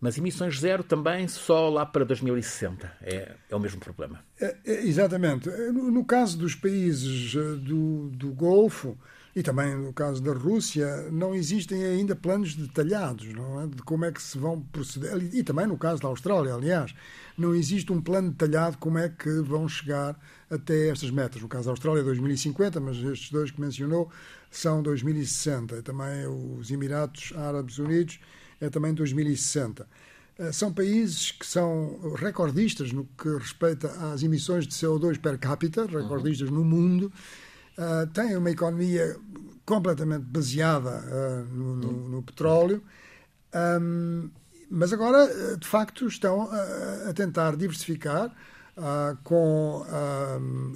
mas 0.00 0.16
emissões 0.16 0.58
zero 0.58 0.82
também 0.82 1.28
só 1.28 1.68
lá 1.68 1.84
para 1.84 2.04
2060. 2.04 2.90
É, 3.02 3.36
é 3.48 3.56
o 3.56 3.60
mesmo 3.60 3.80
problema. 3.80 4.24
É, 4.40 4.56
é, 4.64 4.86
exatamente. 4.86 5.50
No, 5.72 6.04
caso 6.04 6.38
dos 6.38 6.54
países 6.54 7.34
eh, 7.34 7.56
do, 7.56 8.08
do 8.10 8.32
Golfo, 8.32 8.98
e 9.34 9.42
também 9.42 9.76
no 9.76 9.92
caso 9.92 10.20
da 10.22 10.32
Rússia, 10.32 11.08
não 11.10 11.34
existem 11.34 11.84
ainda 11.84 12.16
planos 12.16 12.54
detalhados 12.56 13.26
é? 13.26 13.66
de 13.76 13.82
como 13.82 14.04
é 14.04 14.10
que 14.10 14.20
se 14.20 14.36
vão 14.36 14.60
proceder. 14.60 15.16
E 15.32 15.42
também 15.44 15.66
no 15.66 15.78
caso 15.78 16.02
da 16.02 16.08
Austrália, 16.08 16.54
aliás, 16.54 16.94
não 17.38 17.54
existe 17.54 17.92
um 17.92 18.00
plano 18.00 18.30
detalhado 18.30 18.78
como 18.78 18.98
é 18.98 19.08
que 19.08 19.30
vão 19.40 19.68
chegar 19.68 20.18
até 20.50 20.88
estas 20.88 21.10
metas. 21.10 21.40
No 21.40 21.48
caso 21.48 21.66
da 21.66 21.70
Austrália, 21.70 22.02
2050, 22.02 22.80
mas 22.80 22.96
estes 22.96 23.30
dois 23.30 23.50
que 23.52 23.60
mencionou 23.60 24.10
são 24.50 24.82
2060. 24.82 25.76
E 25.76 25.82
também 25.82 26.26
os 26.26 26.70
Emirados 26.70 27.32
Árabes 27.36 27.78
Unidos 27.78 28.18
é 28.60 28.68
também 28.68 28.92
2060. 28.92 29.86
Eh, 30.38 30.52
são 30.52 30.72
países 30.72 31.30
que 31.30 31.46
são 31.46 32.14
recordistas 32.16 32.90
no 32.92 33.04
que 33.04 33.28
respeita 33.28 33.88
às 34.12 34.24
emissões 34.24 34.66
de 34.66 34.74
CO2 34.74 35.20
per 35.20 35.38
capita, 35.38 35.86
recordistas 35.86 36.48
uhum. 36.48 36.56
no 36.56 36.64
mundo 36.64 37.12
uh, 37.78 38.06
têm 38.12 38.36
uma 38.36 38.50
economia 38.50 39.16
completamente 39.64 40.24
baseada 40.24 41.04
uh, 41.06 41.54
no, 41.54 41.76
no, 41.76 42.08
no, 42.08 42.22
petróleo, 42.22 42.82
um, 43.80 44.30
mas 44.70 44.92
agora, 44.92 45.24
ah, 45.24 45.56
de 45.56 45.66
facto, 45.66 46.06
estão 46.06 46.48
a, 46.50 47.10
a 47.10 47.12
tentar 47.12 47.56
diversificar 47.56 48.32
com 49.24 49.84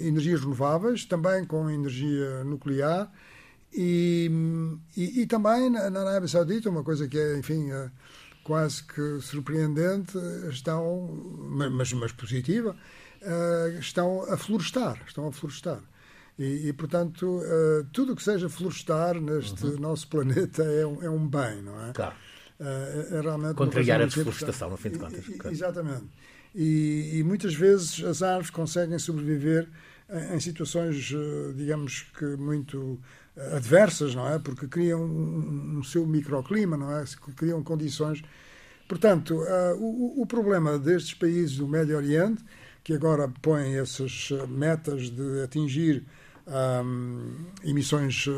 energias 0.00 0.40
renováveis, 0.40 1.06
também 1.06 1.44
com 1.46 1.70
energia 1.70 2.44
nuclear 2.44 3.10
e, 3.72 4.30
e, 4.96 5.22
e, 5.22 5.26
também 5.26 5.70
na, 5.70 5.88
na 5.88 6.00
Arábia 6.00 6.28
Saudita, 6.28 6.68
uma 6.68 6.82
coisa 6.82 7.08
que 7.08 7.16
é, 7.16 7.38
enfim, 7.38 7.70
quase 8.42 8.82
que 8.82 9.20
surpreendente, 9.22 10.18
estão, 10.50 11.08
mas, 11.48 11.92
mas 11.94 12.12
positiva, 12.12 12.76
estão 13.80 14.22
a 14.30 14.36
florestar, 14.36 15.00
estão 15.06 15.28
a 15.28 15.32
florestar. 15.32 15.80
E, 16.38 16.68
e 16.68 16.72
portanto, 16.72 17.38
uh, 17.38 17.84
tudo 17.92 18.12
o 18.12 18.16
que 18.16 18.22
seja 18.22 18.48
florestar 18.48 19.20
neste 19.20 19.66
uhum. 19.66 19.78
nosso 19.78 20.08
planeta 20.08 20.62
é 20.64 20.84
um, 20.84 21.02
é 21.02 21.10
um 21.10 21.26
bem, 21.26 21.62
não 21.62 21.86
é? 21.86 21.92
Claro. 21.92 22.14
Uh, 22.58 23.14
é, 23.14 23.20
realmente 23.20 23.54
Contrariar 23.54 24.00
a 24.00 24.06
desflorestação, 24.06 24.70
no 24.70 24.76
fim 24.76 24.90
de 24.90 24.98
contas. 24.98 25.24
E, 25.28 25.48
exatamente. 25.48 26.06
E, 26.54 27.18
e, 27.18 27.22
muitas 27.24 27.54
vezes 27.54 28.02
as 28.04 28.22
árvores 28.22 28.50
conseguem 28.50 28.98
sobreviver 28.98 29.68
em, 30.10 30.36
em 30.36 30.40
situações, 30.40 31.12
uh, 31.12 31.52
digamos 31.54 32.02
que 32.16 32.24
muito 32.36 33.00
adversas, 33.52 34.14
não 34.14 34.28
é? 34.28 34.38
Porque 34.38 34.66
criam 34.68 35.02
um, 35.04 35.78
um 35.78 35.82
seu 35.84 36.06
microclima, 36.06 36.76
não 36.76 36.96
é? 36.96 37.04
Criam 37.36 37.62
condições. 37.62 38.22
Portanto, 38.88 39.40
o, 39.78 40.22
o 40.22 40.26
problema 40.26 40.78
destes 40.78 41.14
países 41.14 41.56
do 41.56 41.66
Médio 41.66 41.96
Oriente, 41.96 42.44
que 42.84 42.92
agora 42.92 43.26
põem 43.42 43.76
essas 43.76 44.28
metas 44.46 45.10
de 45.10 45.42
atingir 45.42 46.04
um, 46.46 47.46
emissões 47.62 48.26
uh, 48.26 48.32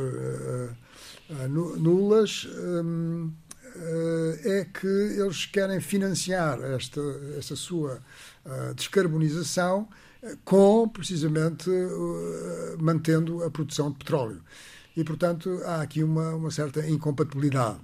uh, 1.31 1.49
nulas, 1.49 2.47
um, 2.47 3.31
é 4.45 4.66
que 4.73 4.87
eles 4.87 5.45
querem 5.45 5.81
financiar 5.81 6.59
esta, 6.62 7.01
esta 7.37 7.55
sua 7.55 8.01
descarbonização 8.75 9.87
com, 10.47 10.88
precisamente, 10.88 11.69
mantendo 12.79 13.45
a 13.45 13.51
produção 13.51 13.90
de 13.90 13.99
petróleo. 13.99 14.40
E, 14.97 15.05
portanto, 15.05 15.61
há 15.66 15.83
aqui 15.83 16.03
uma, 16.03 16.31
uma 16.31 16.51
certa 16.51 16.88
incompatibilidade. 16.88 17.77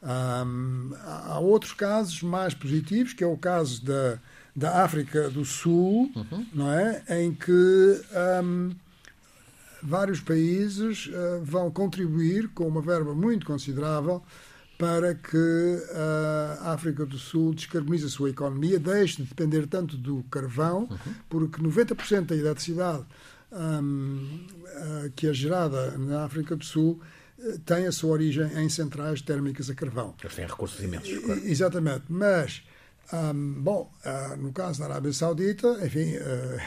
Há 0.00 1.40
outros 1.40 1.72
casos 1.72 2.22
mais 2.22 2.54
positivos, 2.54 3.12
que 3.12 3.24
é 3.24 3.26
o 3.26 3.36
caso 3.36 3.84
da, 3.84 4.20
da 4.54 4.84
África 4.84 5.28
do 5.28 5.44
Sul, 5.44 6.12
uhum. 6.14 6.46
não 6.52 6.70
é? 6.70 7.02
em 7.08 7.34
que 7.34 8.00
vários 9.82 10.20
países 10.20 11.06
uh, 11.06 11.42
vão 11.42 11.70
contribuir 11.70 12.48
com 12.48 12.66
uma 12.66 12.80
verba 12.80 13.14
muito 13.14 13.46
considerável 13.46 14.22
para 14.78 15.14
que 15.14 15.36
uh, 15.36 16.62
a 16.62 16.72
África 16.72 17.06
do 17.06 17.18
Sul 17.18 17.54
descarbonize 17.54 18.06
a 18.06 18.08
sua 18.08 18.30
economia, 18.30 18.78
deixe 18.78 19.22
de 19.22 19.28
depender 19.28 19.66
tanto 19.66 19.96
do 19.96 20.24
carvão, 20.24 20.88
uhum. 20.90 21.14
porque 21.28 21.62
90% 21.62 22.26
da 22.26 22.36
eletricidade 22.36 23.04
um, 23.52 24.46
que 25.14 25.26
é 25.26 25.34
gerada 25.34 25.96
na 25.98 26.24
África 26.24 26.56
do 26.56 26.64
Sul 26.64 27.00
tem 27.64 27.86
a 27.86 27.92
sua 27.92 28.10
origem 28.10 28.46
em 28.56 28.68
centrais 28.68 29.20
térmicas 29.20 29.68
a 29.68 29.74
carvão. 29.74 30.14
Eles 30.22 30.34
têm 30.34 30.46
recursos 30.46 30.82
imensos. 30.82 31.18
Claro. 31.18 31.40
Exatamente, 31.44 32.04
mas, 32.08 32.62
um, 33.12 33.54
bom, 33.60 33.92
uh, 34.04 34.36
no 34.36 34.52
caso 34.52 34.80
da 34.80 34.86
Arábia 34.86 35.12
Saudita, 35.12 35.78
enfim, 35.84 36.16
uh, 36.16 36.60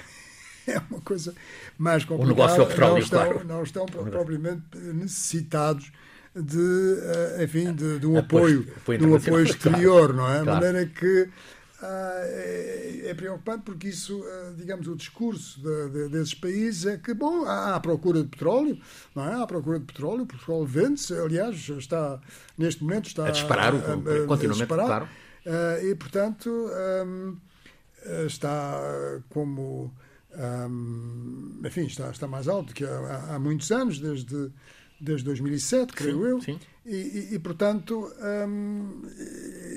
é 0.71 0.81
uma 0.89 1.01
coisa 1.01 1.33
mais 1.77 2.03
complicada. 2.03 2.33
O 2.33 2.35
negócio 2.35 2.61
é 2.61 2.63
o 2.63 2.67
petróleo, 2.67 2.93
não 2.93 2.99
estão, 2.99 3.25
claro. 3.25 3.47
não 3.47 3.63
estão 3.63 3.85
propriamente 3.85 4.77
necessitados 4.77 5.91
de, 6.35 6.57
uh, 6.57 7.43
enfim, 7.43 7.73
de, 7.73 7.99
de 7.99 8.05
um 8.05 8.17
apoio, 8.17 8.67
apoio 8.77 8.99
de 8.99 9.05
um 9.05 9.15
apoio 9.15 9.45
exterior, 9.45 10.13
não 10.13 10.29
é? 10.29 10.39
De 10.39 10.43
claro. 10.43 10.65
maneira 10.65 10.85
que 10.85 11.29
é, 11.81 13.01
é, 13.05 13.13
preocupante 13.13 13.63
porque 13.63 13.89
isso, 13.89 14.23
digamos, 14.57 14.87
o 14.87 14.95
discurso 14.95 15.61
de, 15.61 15.89
de, 15.89 16.09
desses 16.09 16.33
países 16.33 16.85
é 16.85 16.97
que, 16.97 17.13
bom, 17.13 17.45
há 17.45 17.75
a 17.75 17.79
procura 17.79 18.23
de 18.23 18.29
petróleo, 18.29 18.79
não 19.13 19.23
é? 19.23 19.33
Há 19.33 19.43
a 19.43 19.47
procura 19.47 19.79
de 19.79 19.85
petróleo, 19.85 20.23
o 20.23 20.25
petróleo 20.25 20.65
vende-se, 20.65 21.13
aliás, 21.13 21.69
está, 21.69 22.19
neste 22.57 22.83
momento 22.83 23.07
está 23.07 23.27
a 23.27 23.31
disparar, 23.31 23.73
a, 23.73 23.77
a, 23.77 24.23
a 24.23 24.25
continuamente, 24.25 24.59
disparar, 24.59 24.85
claro. 24.87 25.07
e, 25.83 25.95
portanto, 25.95 26.49
um, 27.05 27.37
está 28.25 28.79
como, 29.29 29.93
enfim, 31.65 31.85
está, 31.85 32.09
está 32.09 32.27
mais 32.27 32.47
alto 32.47 32.73
que 32.73 32.83
há, 32.83 33.35
há 33.35 33.39
muitos 33.39 33.71
anos, 33.71 33.99
desde 33.99 34.51
desde 34.99 35.25
2007, 35.25 35.93
creio 35.93 36.17
sim, 36.17 36.23
eu, 36.23 36.41
sim. 36.41 36.59
E, 36.85 36.95
e, 36.95 37.35
e, 37.35 37.39
portanto, 37.39 38.11
hum, 38.47 39.01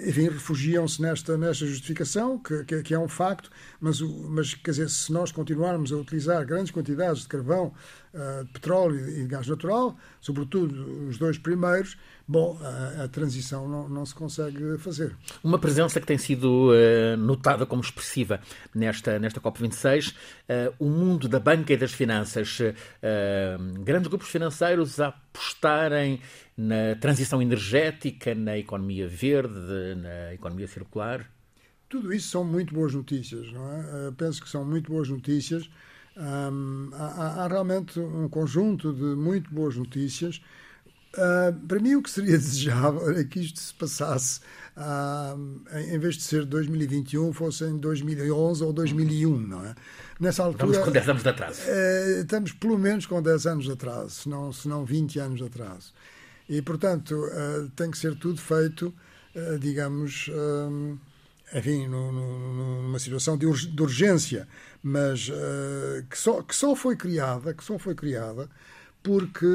enfim, 0.06 0.28
refugiam-se 0.28 1.00
nesta, 1.00 1.36
nesta 1.36 1.66
justificação, 1.66 2.38
que, 2.38 2.64
que, 2.64 2.82
que, 2.82 2.94
é 2.94 2.98
um 2.98 3.08
facto, 3.08 3.50
mas, 3.80 4.00
mas, 4.00 4.54
quer 4.54 4.72
dizer, 4.72 4.88
se 4.88 5.12
nós 5.12 5.30
continuarmos 5.30 5.92
a 5.92 5.96
utilizar 5.96 6.44
grandes 6.44 6.72
quantidades 6.72 7.22
de 7.22 7.28
carvão, 7.28 7.72
uh, 8.12 8.44
de 8.44 8.52
petróleo 8.52 9.08
e 9.08 9.22
de 9.22 9.26
gás 9.26 9.46
natural, 9.46 9.96
sobretudo 10.20 11.06
os 11.08 11.16
dois 11.16 11.38
primeiros, 11.38 11.96
bom, 12.26 12.58
a, 12.60 13.04
a 13.04 13.08
transição 13.08 13.68
não, 13.68 13.88
não, 13.88 14.04
se 14.04 14.14
consegue 14.14 14.76
fazer. 14.78 15.14
Uma 15.44 15.58
presença 15.58 16.00
que 16.00 16.06
tem 16.06 16.18
sido 16.18 16.70
uh, 16.72 17.16
notada 17.16 17.64
como 17.64 17.80
expressiva 17.80 18.40
nesta, 18.74 19.18
nesta 19.18 19.40
COP26, 19.40 20.12
uh, 20.12 20.74
o 20.78 20.88
mundo 20.88 21.28
da 21.28 21.38
banca 21.38 21.72
e 21.72 21.76
das 21.76 21.92
finanças, 21.92 22.58
grandes 23.82 24.08
grupos 24.08 24.28
financeiros 24.28 24.98
a 25.00 25.08
apostarem 25.08 26.20
na 26.56 26.96
transição 27.00 27.40
energética, 27.40 28.34
na 28.34 28.58
economia 28.58 29.06
verde, 29.06 29.94
na 29.96 30.34
economia 30.34 30.66
circular? 30.66 31.37
Tudo 31.88 32.12
isso 32.12 32.28
são 32.28 32.44
muito 32.44 32.74
boas 32.74 32.94
notícias, 32.94 33.50
não 33.52 33.72
é? 33.72 33.80
Eh, 33.80 34.12
penso 34.16 34.42
que 34.42 34.48
são 34.48 34.64
muito 34.64 34.92
boas 34.92 35.08
notícias. 35.08 35.68
há, 36.16 37.44
há, 37.44 37.48
realmente 37.48 37.98
um 37.98 38.28
conjunto 38.28 38.92
de 38.92 39.16
muito 39.16 39.52
boas 39.52 39.76
notícias. 39.76 40.40
Uh, 41.14 41.66
para 41.66 41.80
mim, 41.80 41.94
o 41.94 42.02
que 42.02 42.10
seria 42.10 42.36
desejável 42.38 43.08
era 43.08 43.24
que 43.24 43.40
isto 43.40 43.58
se 43.58 43.72
passasse, 43.72 44.40
uh, 44.76 45.80
em 45.90 45.98
vez 45.98 46.16
de 46.16 46.22
ser 46.22 46.44
2021, 46.44 47.32
fosse 47.32 47.64
em 47.64 47.78
2011 47.78 48.62
ou 48.62 48.72
2001, 48.72 49.38
não 49.38 49.64
é? 49.64 49.74
Nessa 50.20 50.42
altura. 50.42 50.66
Estamos 50.66 50.84
com 50.84 50.92
10 50.92 51.08
anos 51.08 51.22
de 51.22 51.28
atraso. 51.30 51.60
Uh, 51.62 52.20
estamos 52.20 52.52
pelo 52.52 52.78
menos 52.78 53.06
com 53.06 53.22
10 53.22 53.46
anos 53.46 53.64
de 53.64 53.72
atraso, 53.72 54.10
se 54.10 54.28
não, 54.28 54.52
se 54.52 54.68
não 54.68 54.84
20 54.84 55.18
anos 55.18 55.38
de 55.38 55.46
atraso. 55.46 55.94
E, 56.46 56.60
portanto, 56.60 57.12
uh, 57.12 57.70
tem 57.70 57.90
que 57.90 57.96
ser 57.96 58.14
tudo 58.16 58.38
feito, 58.40 58.92
digamos, 59.60 60.28
enfim, 61.54 61.86
no, 61.86 62.12
no, 62.12 62.82
numa 62.82 62.98
situação 62.98 63.36
de, 63.36 63.46
de 63.68 63.82
urgência, 63.82 64.46
mas 64.82 65.30
que, 66.10 66.18
só, 66.18 66.42
que 66.42 66.54
só 66.54 66.74
foi 66.76 66.96
criada, 66.96 67.54
que 67.54 67.64
só 67.64 67.78
foi 67.78 67.94
criada 67.94 68.48
porque 69.02 69.46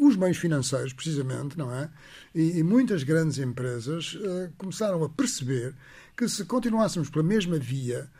os 0.00 0.16
meios 0.16 0.36
financeiros, 0.36 0.92
precisamente, 0.92 1.56
não 1.56 1.72
é? 1.74 1.88
E, 2.34 2.58
e 2.58 2.62
muitas 2.62 3.02
grandes 3.02 3.38
empresas 3.38 4.18
começaram 4.58 5.02
a 5.02 5.08
perceber 5.08 5.74
que 6.16 6.28
se 6.28 6.44
continuássemos 6.44 7.08
pela 7.08 7.24
mesma 7.24 7.58
via, 7.58 8.10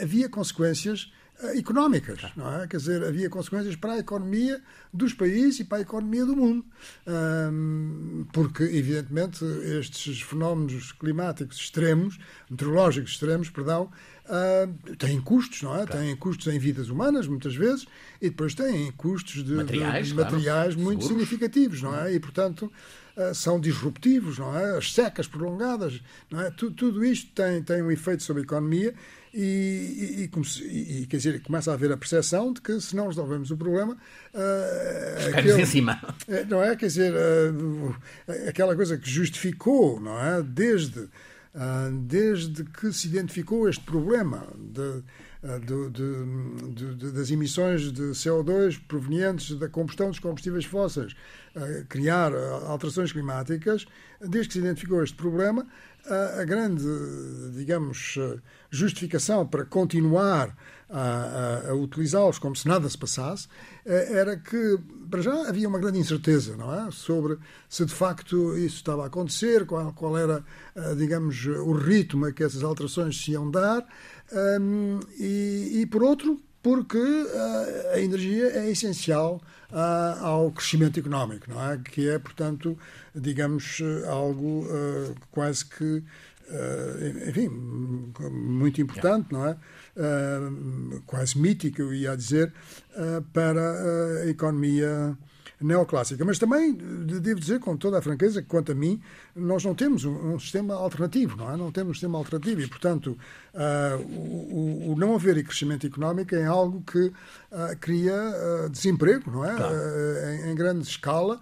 havia 0.00 0.28
consequências 0.28 1.10
económicas, 1.54 2.20
não 2.36 2.62
é? 2.62 2.66
Quer 2.66 2.76
dizer, 2.76 3.04
havia 3.04 3.28
consequências 3.28 3.76
para 3.76 3.94
a 3.94 3.98
economia 3.98 4.60
dos 4.92 5.12
países 5.12 5.60
e 5.60 5.64
para 5.64 5.78
a 5.78 5.80
economia 5.80 6.24
do 6.24 6.36
mundo. 6.36 6.64
porque, 8.32 8.62
evidentemente, 8.64 9.44
estes 9.78 10.20
fenómenos 10.20 10.92
climáticos 10.92 11.56
extremos, 11.58 12.18
meteorológicos 12.50 13.12
extremos, 13.12 13.50
perdão, 13.50 13.90
têm 14.98 15.20
custos, 15.20 15.62
não 15.62 15.74
é? 15.74 15.86
Claro. 15.86 16.02
Têm 16.02 16.16
custos 16.16 16.52
em 16.52 16.58
vidas 16.58 16.88
humanas, 16.88 17.26
muitas 17.26 17.54
vezes, 17.54 17.86
e 18.20 18.30
depois 18.30 18.54
têm 18.54 18.92
custos 18.92 19.44
de 19.44 19.54
materiais, 19.54 20.08
de, 20.08 20.12
de 20.12 20.18
materiais 20.18 20.74
muito 20.74 21.02
Seguros. 21.02 21.28
significativos, 21.28 21.82
não 21.82 21.98
é? 21.98 22.14
E, 22.14 22.20
portanto, 22.20 22.70
são 23.34 23.60
disruptivos, 23.60 24.38
não 24.38 24.56
é? 24.56 24.76
As 24.76 24.92
secas 24.92 25.26
prolongadas, 25.26 26.00
não 26.30 26.40
é? 26.40 26.50
Tudo, 26.50 26.74
tudo 26.74 27.04
isto 27.04 27.30
tem, 27.32 27.62
tem 27.62 27.82
um 27.82 27.90
efeito 27.90 28.22
sobre 28.22 28.42
a 28.42 28.44
economia 28.44 28.94
e, 29.34 30.28
e, 30.28 31.02
e, 31.02 31.06
quer 31.06 31.16
dizer, 31.16 31.42
começa 31.42 31.70
a 31.70 31.74
haver 31.74 31.90
a 31.90 31.96
percepção 31.96 32.52
de 32.52 32.60
que 32.60 32.78
se 32.80 32.94
não 32.94 33.06
resolvemos 33.06 33.50
o 33.50 33.56
problema. 33.56 33.96
Uh, 34.34 35.38
aquele, 35.38 35.62
em 35.62 35.66
cima. 35.66 35.98
Eh, 36.28 36.44
não 36.44 36.62
é? 36.62 36.76
Quer 36.76 36.86
dizer, 36.86 37.14
uh, 37.14 37.96
aquela 38.46 38.76
coisa 38.76 38.98
que 38.98 39.08
justificou, 39.08 39.98
não 39.98 40.20
é? 40.20 40.42
Desde, 40.42 41.00
uh, 41.00 41.10
desde 42.02 42.62
que 42.64 42.92
se 42.92 43.08
identificou 43.08 43.66
este 43.68 43.82
problema 43.84 44.46
de, 44.58 45.02
de, 45.64 46.94
de, 46.94 47.12
das 47.12 47.30
emissões 47.30 47.90
de 47.90 48.10
CO2 48.10 48.78
provenientes 48.86 49.58
da 49.58 49.68
combustão 49.68 50.10
dos 50.10 50.18
combustíveis 50.18 50.66
fósseis, 50.66 51.16
criar 51.88 52.32
alterações 52.66 53.12
climáticas, 53.12 53.86
desde 54.20 54.48
que 54.48 54.52
se 54.52 54.58
identificou 54.60 55.02
este 55.02 55.16
problema, 55.16 55.66
a, 56.06 56.42
a 56.42 56.44
grande, 56.44 56.84
digamos, 57.56 58.16
justificação 58.72 59.46
para 59.46 59.66
continuar 59.66 60.56
a, 60.88 61.66
a, 61.68 61.70
a 61.70 61.74
utilizá-los 61.74 62.38
como 62.38 62.56
se 62.56 62.66
nada 62.66 62.88
se 62.88 62.96
passasse 62.98 63.46
eh, 63.84 64.12
era 64.12 64.36
que, 64.36 64.78
para 65.10 65.20
já, 65.20 65.48
havia 65.48 65.68
uma 65.68 65.78
grande 65.78 65.98
incerteza, 65.98 66.56
não 66.56 66.72
é? 66.72 66.90
Sobre 66.90 67.38
se 67.68 67.84
de 67.84 67.92
facto 67.92 68.56
isso 68.56 68.76
estava 68.76 69.04
a 69.04 69.06
acontecer, 69.06 69.66
qual, 69.66 69.92
qual 69.92 70.16
era, 70.16 70.44
eh, 70.74 70.94
digamos, 70.94 71.44
o 71.46 71.72
ritmo 71.72 72.26
a 72.26 72.32
que 72.32 72.42
essas 72.42 72.62
alterações 72.62 73.22
se 73.22 73.32
iam 73.32 73.50
dar, 73.50 73.86
um, 74.60 75.00
e, 75.18 75.80
e, 75.80 75.86
por 75.86 76.02
outro, 76.02 76.40
porque 76.62 76.98
uh, 76.98 77.94
a 77.94 78.00
energia 78.00 78.46
é 78.52 78.70
essencial 78.70 79.42
ao 80.20 80.50
crescimento 80.52 81.00
económico, 81.00 81.50
não 81.50 81.60
é? 81.70 81.78
Que 81.78 82.08
é, 82.08 82.18
portanto, 82.18 82.78
digamos, 83.14 83.80
algo 84.06 84.66
quase 85.30 85.64
que 85.64 86.04
Uh, 86.48 87.28
enfim, 87.28 87.48
muito 87.48 88.80
importante, 88.80 89.32
não 89.32 89.46
é? 89.46 89.56
Uh, 89.96 91.00
quase 91.06 91.38
mítico, 91.38 91.80
eu 91.80 91.94
ia 91.94 92.16
dizer, 92.16 92.52
uh, 92.96 93.22
para 93.32 94.22
a 94.22 94.28
economia 94.28 95.16
neoclássica. 95.60 96.24
Mas 96.24 96.38
também 96.38 96.74
devo 96.74 97.40
dizer 97.40 97.60
com 97.60 97.76
toda 97.76 97.98
a 97.98 98.02
franqueza 98.02 98.42
que, 98.42 98.48
quanto 98.48 98.72
a 98.72 98.74
mim, 98.74 99.00
nós 99.34 99.64
não 99.64 99.74
temos 99.74 100.04
um, 100.04 100.34
um 100.34 100.38
sistema 100.38 100.74
alternativo, 100.74 101.36
não 101.36 101.52
é? 101.52 101.56
Não 101.56 101.70
temos 101.70 101.90
um 101.90 101.94
sistema 101.94 102.18
alternativo 102.18 102.60
e, 102.60 102.66
portanto, 102.66 103.16
o, 104.04 104.92
o, 104.92 104.96
não 104.98 105.14
haver 105.14 105.42
crescimento 105.44 105.86
económico 105.86 106.34
é 106.34 106.44
algo 106.44 106.82
que 106.82 107.12
cria 107.80 108.68
desemprego, 108.70 109.30
não 109.30 109.44
é? 109.44 109.54
Claro. 109.54 109.76
Em, 110.26 110.50
em 110.50 110.54
grande 110.56 110.82
escala 110.82 111.40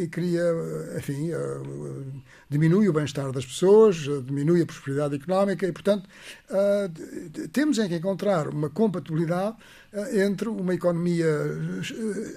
e 0.00 0.06
cria, 0.08 0.42
enfim, 0.96 1.30
diminui 2.48 2.88
o 2.88 2.92
bem-estar 2.92 3.32
das 3.32 3.44
pessoas, 3.44 3.96
diminui 4.24 4.62
a 4.62 4.66
prosperidade 4.66 5.16
económica 5.16 5.66
e, 5.66 5.72
portanto, 5.72 6.08
temos 7.52 7.78
em 7.78 7.88
que 7.88 7.96
encontrar 7.96 8.48
uma 8.48 8.70
compatibilidade 8.70 9.56
entre 10.12 10.48
uma 10.48 10.74
economia 10.74 11.26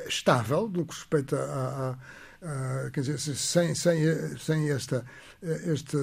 estável, 0.07 0.67
no 0.67 0.85
que 0.85 0.95
respeita 0.95 1.37
a, 1.37 1.97
a, 2.41 2.89
quer 2.91 3.01
dizer, 3.01 3.19
sem, 3.19 3.75
sem, 3.75 3.97
sem 4.37 4.69
esta, 4.71 5.05
este, 5.41 5.97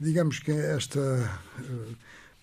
digamos 0.00 0.40
que 0.40 0.50
esta 0.50 1.00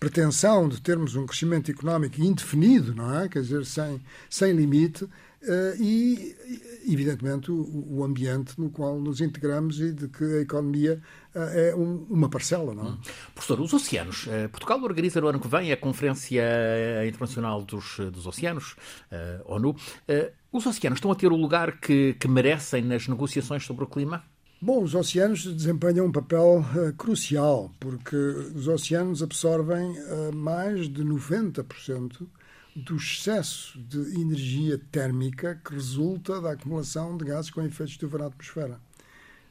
pretensão 0.00 0.68
de 0.68 0.80
termos 0.82 1.16
um 1.16 1.26
crescimento 1.26 1.70
económico 1.70 2.20
indefinido, 2.20 2.94
não 2.94 3.18
é? 3.18 3.28
Quer 3.28 3.40
dizer, 3.40 3.64
sem, 3.64 4.02
sem 4.28 4.52
limite, 4.52 5.08
e, 5.78 6.34
evidentemente, 6.86 7.50
o, 7.50 8.04
ambiente 8.04 8.58
no 8.58 8.70
qual 8.70 9.00
nos 9.00 9.20
integramos 9.20 9.80
e 9.80 9.92
de 9.92 10.08
que 10.08 10.24
a 10.24 10.40
economia 10.40 11.00
uh, 11.34 11.38
é 11.38 11.74
um, 11.74 12.06
uma 12.08 12.28
parcela. 12.28 12.74
Não 12.74 12.84
é? 12.84 12.88
Hum. 12.88 12.98
Professor, 13.34 13.60
os 13.60 13.72
oceanos. 13.72 14.26
Uh, 14.26 14.48
Portugal 14.50 14.82
organiza 14.82 15.20
no 15.20 15.28
ano 15.28 15.40
que 15.40 15.48
vem 15.48 15.72
a 15.72 15.76
Conferência 15.76 16.42
Internacional 17.06 17.62
dos, 17.62 17.98
dos 18.12 18.26
Oceanos, 18.26 18.76
ONU. 19.46 19.74
os 20.52 20.66
oceanos 20.66 20.98
estão 20.98 21.10
a 21.12 21.14
ter 21.14 21.30
o 21.30 21.36
lugar 21.36 21.78
que, 21.80 22.14
que 22.14 22.28
merecem 22.28 22.82
nas 22.82 23.08
negociações 23.08 23.64
sobre 23.64 23.84
o 23.84 23.86
clima? 23.86 24.24
Bom, 24.66 24.82
os 24.82 24.94
oceanos 24.94 25.44
desempenham 25.44 26.06
um 26.06 26.12
papel 26.12 26.64
uh, 26.74 26.92
crucial, 26.94 27.70
porque 27.78 28.16
os 28.16 28.66
oceanos 28.66 29.22
absorvem 29.22 29.90
uh, 29.90 30.34
mais 30.34 30.88
de 30.88 31.04
90% 31.04 32.26
do 32.74 32.96
excesso 32.96 33.78
de 33.78 34.20
energia 34.20 34.78
térmica 34.90 35.60
que 35.64 35.74
resulta 35.74 36.40
da 36.40 36.52
acumulação 36.52 37.16
de 37.16 37.24
gases 37.24 37.50
com 37.50 37.60
efeito 37.62 37.86
de 37.86 37.92
estufa 37.92 38.18
na 38.18 38.26
atmosfera. 38.26 38.80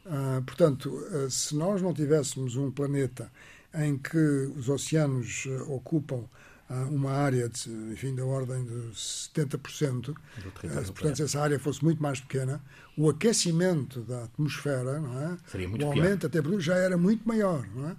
Uh, 0.05 0.41
portanto, 0.43 0.89
uh, 0.89 1.29
se 1.31 1.55
nós 1.55 1.81
não 1.81 1.93
tivéssemos 1.93 2.57
um 2.57 2.69
planeta 2.69 3.31
em 3.73 3.97
que 3.97 4.17
os 4.57 4.67
oceanos 4.67 5.45
uh, 5.45 5.71
ocupam 5.71 6.25
uma 6.89 7.11
área 7.11 7.47
de, 7.49 7.69
enfim, 7.91 8.15
da 8.15 8.25
ordem 8.25 8.63
de 8.63 8.91
70%, 8.95 10.15
portanto, 10.87 11.17
se 11.17 11.23
essa 11.23 11.39
área 11.39 11.59
fosse 11.59 11.83
muito 11.83 12.01
mais 12.01 12.19
pequena, 12.19 12.63
o 12.97 13.09
aquecimento 13.09 13.99
da 14.01 14.23
atmosfera, 14.23 14.99
não 14.99 15.21
é? 15.21 15.37
Seria 15.45 15.69
muito 15.69 15.85
o 15.85 15.89
aumento 15.89 16.21
da 16.21 16.29
temperatura 16.29 16.59
já 16.61 16.75
era 16.75 16.97
muito 16.97 17.27
maior, 17.27 17.67
não 17.75 17.89
é? 17.89 17.95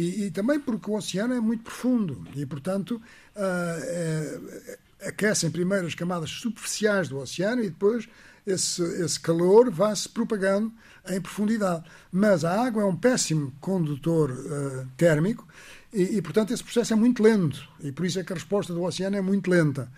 E, 0.00 0.24
e, 0.24 0.30
também 0.30 0.58
porque 0.58 0.90
o 0.90 0.94
oceano 0.94 1.34
é 1.34 1.40
muito 1.40 1.62
profundo 1.62 2.26
e, 2.34 2.46
portanto, 2.46 2.98
é, 3.36 4.78
aquecem 5.02 5.50
primeiro 5.50 5.86
as 5.86 5.94
camadas 5.94 6.30
superficiais 6.30 7.06
do 7.10 7.18
oceano 7.18 7.62
e 7.62 7.68
depois 7.68 8.08
esse, 8.46 8.82
esse 9.04 9.20
calor 9.20 9.70
vai 9.70 9.94
se 9.94 10.08
propagando 10.08 10.72
em 11.06 11.20
profundidade. 11.20 11.84
Mas 12.10 12.46
a 12.46 12.64
água 12.64 12.82
é 12.82 12.86
um 12.86 12.96
péssimo 12.96 13.52
condutor 13.60 14.30
uh, 14.30 14.88
térmico 14.96 15.46
e, 15.92 16.16
e, 16.16 16.22
portanto, 16.22 16.54
esse 16.54 16.64
processo 16.64 16.94
é 16.94 16.96
muito 16.96 17.22
lento 17.22 17.68
e 17.80 17.92
por 17.92 18.06
isso 18.06 18.18
é 18.18 18.24
que 18.24 18.32
a 18.32 18.36
resposta 18.36 18.72
do 18.72 18.82
oceano 18.82 19.16
é 19.16 19.20
muito 19.20 19.50
lenta. 19.50 19.92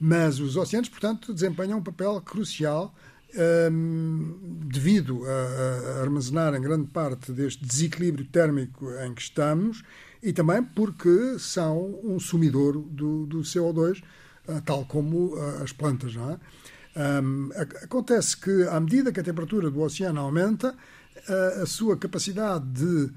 Mas 0.00 0.40
os 0.40 0.56
oceanos, 0.56 0.88
portanto, 0.88 1.32
desempenham 1.32 1.78
um 1.78 1.82
papel 1.82 2.20
crucial 2.20 2.92
um, 3.70 4.38
devido 4.66 5.22
a, 5.24 5.98
a 5.98 6.00
armazenarem 6.02 6.60
grande 6.60 6.88
parte 6.88 7.32
deste 7.32 7.64
desequilíbrio 7.64 8.24
térmico 8.26 8.90
em 9.04 9.14
que 9.14 9.22
estamos 9.22 9.82
e 10.22 10.32
também 10.32 10.62
porque 10.62 11.38
são 11.38 12.00
um 12.02 12.18
sumidor 12.18 12.78
do, 12.78 13.26
do 13.26 13.40
CO2, 13.40 14.02
uh, 14.48 14.60
tal 14.62 14.84
como 14.86 15.36
uh, 15.36 15.62
as 15.62 15.72
plantas. 15.72 16.14
Não 16.14 16.30
é? 16.30 16.38
Um, 16.96 17.50
acontece 17.82 18.36
que, 18.36 18.62
à 18.68 18.78
medida 18.80 19.12
que 19.12 19.20
a 19.20 19.24
temperatura 19.24 19.70
do 19.70 19.80
oceano 19.80 20.20
aumenta, 20.20 20.74
a, 21.28 21.62
a 21.62 21.66
sua 21.66 21.96
capacidade 21.96 22.64
de, 22.66 23.10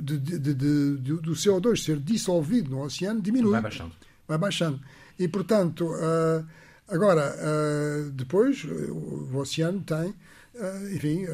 de, 0.00 0.18
de, 0.18 0.54
de, 0.54 0.96
do 0.96 1.32
CO2 1.32 1.84
ser 1.84 1.98
dissolvido 1.98 2.70
no 2.70 2.82
oceano 2.82 3.20
diminui. 3.20 3.52
Vai 3.52 3.62
baixando. 3.62 3.92
Vai 4.26 4.38
baixando. 4.38 4.80
E, 5.18 5.28
portanto, 5.28 5.84
uh, 5.84 6.46
agora, 6.88 7.34
uh, 7.36 8.10
depois, 8.10 8.64
o, 8.64 9.36
oceano 9.36 9.80
tem, 9.82 10.10
uh, 10.10 10.94
enfim, 10.94 11.26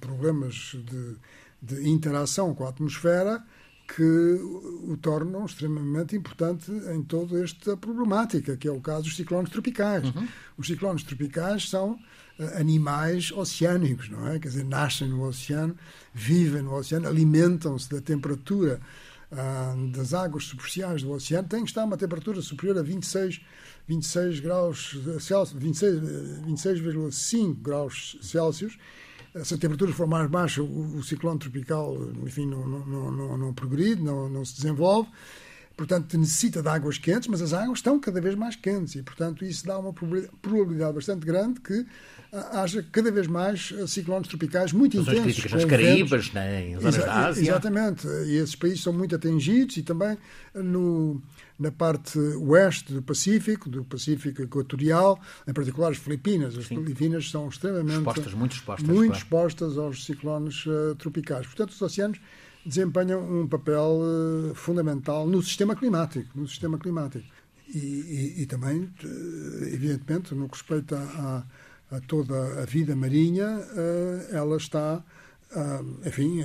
problemas 0.00 0.76
de, 1.62 1.88
interação 1.88 2.54
com 2.54 2.64
a 2.66 2.70
atmosfera 2.70 3.42
que 3.94 4.02
o 4.02 4.96
tornam 5.00 5.44
extremamente 5.44 6.16
importante 6.16 6.72
em 6.72 7.02
toda 7.02 7.42
esta 7.42 7.76
problemática, 7.76 8.56
que 8.56 8.66
é 8.66 8.70
o 8.70 8.80
caso 8.80 9.02
dos 9.02 9.16
ciclones 9.16 9.50
tropicais. 9.50 10.04
Uhum. 10.04 10.28
Os 10.56 10.66
ciclones 10.66 11.02
tropicais 11.02 11.68
são 11.68 11.98
animais 12.56 13.30
oceânicos, 13.32 14.08
não 14.08 14.26
é? 14.28 14.38
Quer 14.38 14.48
dizer, 14.48 14.64
nascem 14.64 15.08
no 15.08 15.26
oceano, 15.26 15.76
vivem 16.14 16.62
no 16.62 16.74
oceano, 16.74 17.08
alimentam-se 17.08 17.88
da 17.90 18.00
temperatura 18.00 18.80
uh, 19.30 19.88
das 19.88 20.14
águas 20.14 20.44
superficiais 20.44 21.02
do 21.02 21.10
oceano, 21.12 21.48
tem 21.48 21.62
que 21.62 21.70
estar 21.70 21.82
a 21.82 21.84
uma 21.84 21.96
temperatura 21.96 22.40
superior 22.40 22.78
a 22.78 22.82
26, 22.82 23.40
26 23.88 24.40
graus 24.40 24.96
Celsius, 25.20 25.62
26,5 25.62 26.44
26, 26.46 27.56
graus 27.60 28.16
Celsius, 28.22 28.78
se 29.42 29.54
a 29.54 29.58
temperatura 29.58 29.92
for 29.92 30.06
mais 30.06 30.28
baixa, 30.28 30.62
o, 30.62 30.98
o 30.98 31.02
ciclone 31.02 31.38
tropical 31.38 31.96
enfim, 32.22 32.46
não, 32.46 32.66
não, 32.66 33.10
não, 33.10 33.38
não 33.38 33.54
progride, 33.54 34.02
não, 34.02 34.28
não 34.28 34.44
se 34.44 34.54
desenvolve. 34.54 35.08
Portanto, 35.82 36.16
necessita 36.16 36.62
de 36.62 36.68
águas 36.68 36.96
quentes, 36.96 37.26
mas 37.26 37.42
as 37.42 37.52
águas 37.52 37.80
estão 37.80 37.98
cada 37.98 38.20
vez 38.20 38.36
mais 38.36 38.54
quentes 38.54 38.94
e, 38.94 39.02
portanto, 39.02 39.44
isso 39.44 39.66
dá 39.66 39.76
uma 39.76 39.92
probabilidade 39.92 40.92
bastante 40.92 41.26
grande 41.26 41.60
que 41.60 41.84
haja 42.52 42.86
cada 42.92 43.10
vez 43.10 43.26
mais 43.26 43.74
eh, 43.76 43.84
ciclones 43.88 44.28
tropicais 44.28 44.72
muito 44.72 44.96
intensos. 44.96 45.22
críticas 45.24 45.52
nas 45.52 45.64
Caraíbas, 45.64 46.32
né, 46.32 46.68
em 46.68 46.76
zonas 46.76 46.94
Exa 46.94 47.04
da 47.04 47.26
Ásia. 47.26 47.42
Exatamente. 47.42 48.06
E 48.06 48.36
esses 48.36 48.54
países 48.54 48.80
são 48.80 48.92
muito 48.92 49.16
atingidos 49.16 49.76
e 49.76 49.82
também 49.82 50.16
no, 50.54 51.20
na 51.58 51.72
parte 51.72 52.16
oeste 52.16 52.92
do 52.92 53.02
Pacífico, 53.02 53.68
do 53.68 53.82
Pacífico 53.82 54.40
Equatorial, 54.40 55.20
em 55.48 55.52
particular 55.52 55.90
as 55.90 55.98
Filipinas. 55.98 56.56
As 56.56 56.68
Sim. 56.68 56.76
Filipinas 56.76 57.28
são 57.28 57.48
extremamente 57.48 57.98
expostas, 57.98 58.34
muito 58.34 58.52
expostas, 58.54 58.88
muito 58.88 59.06
claro. 59.08 59.18
expostas 59.18 59.78
aos 59.78 60.04
ciclones 60.04 60.64
uh, 60.64 60.94
tropicais. 60.94 61.44
Portanto, 61.44 61.70
os 61.70 61.82
oceanos 61.82 62.20
desempenham 62.64 63.20
um 63.20 63.46
papel 63.46 64.00
uh, 64.00 64.54
fundamental 64.54 65.26
no 65.26 65.42
sistema 65.42 65.74
climático, 65.74 66.28
no 66.34 66.46
sistema 66.46 66.78
climático. 66.78 67.26
E, 67.68 67.78
e, 67.78 68.42
e 68.42 68.46
também, 68.46 68.82
uh, 68.82 69.64
evidentemente, 69.64 70.34
no 70.34 70.48
que 70.48 70.56
respeita 70.56 70.96
a, 70.96 71.44
a, 71.96 72.00
toda 72.00 72.62
a 72.62 72.64
vida 72.64 72.94
marinha, 72.94 73.46
ela 74.30 74.56
está 74.56 75.02
enfim, 76.06 76.42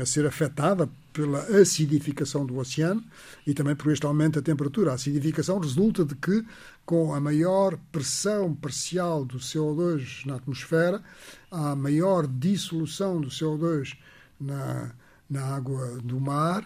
a 0.00 0.06
ser 0.06 0.24
afetada 0.24 0.88
pela 1.12 1.40
acidificação 1.60 2.46
do 2.46 2.56
oceano 2.58 3.02
e 3.44 3.52
também 3.52 3.74
por 3.74 3.90
este 3.90 4.06
aumento 4.06 4.36
da 4.36 4.42
temperatura. 4.42 4.92
A 4.92 4.94
acidificação 4.94 5.58
resulta 5.58 6.04
de 6.04 6.14
que, 6.14 6.44
com 6.86 7.12
a 7.12 7.20
maior 7.20 7.76
pressão 7.90 8.54
parcial 8.54 9.24
do 9.24 9.38
CO2 9.38 10.24
na 10.24 10.36
atmosfera, 10.36 11.02
a 11.50 11.74
maior 11.74 12.28
dissolução 12.28 13.20
do 13.20 13.28
CO2 13.28 13.96
na, 14.40 14.92
na 15.28 15.42
água 15.42 15.98
do 16.02 16.18
mar, 16.20 16.64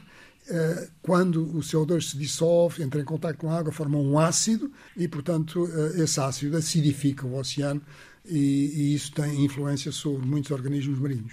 eh, 0.48 0.88
quando 1.00 1.42
o 1.56 1.60
CO2 1.60 2.10
se 2.10 2.18
dissolve, 2.18 2.82
entra 2.82 3.00
em 3.00 3.04
contato 3.04 3.36
com 3.36 3.50
a 3.50 3.58
água, 3.58 3.72
forma 3.72 3.96
um 3.98 4.18
ácido 4.18 4.72
e, 4.96 5.06
portanto, 5.06 5.68
eh, 5.72 6.02
esse 6.02 6.20
ácido 6.20 6.56
acidifica 6.56 7.26
o 7.26 7.38
oceano 7.38 7.80
e, 8.24 8.72
e, 8.74 8.94
isso 8.94 9.12
tem 9.12 9.44
influência 9.44 9.90
sobre 9.92 10.26
muitos 10.26 10.50
organismos 10.50 10.98
marinhos. 10.98 11.32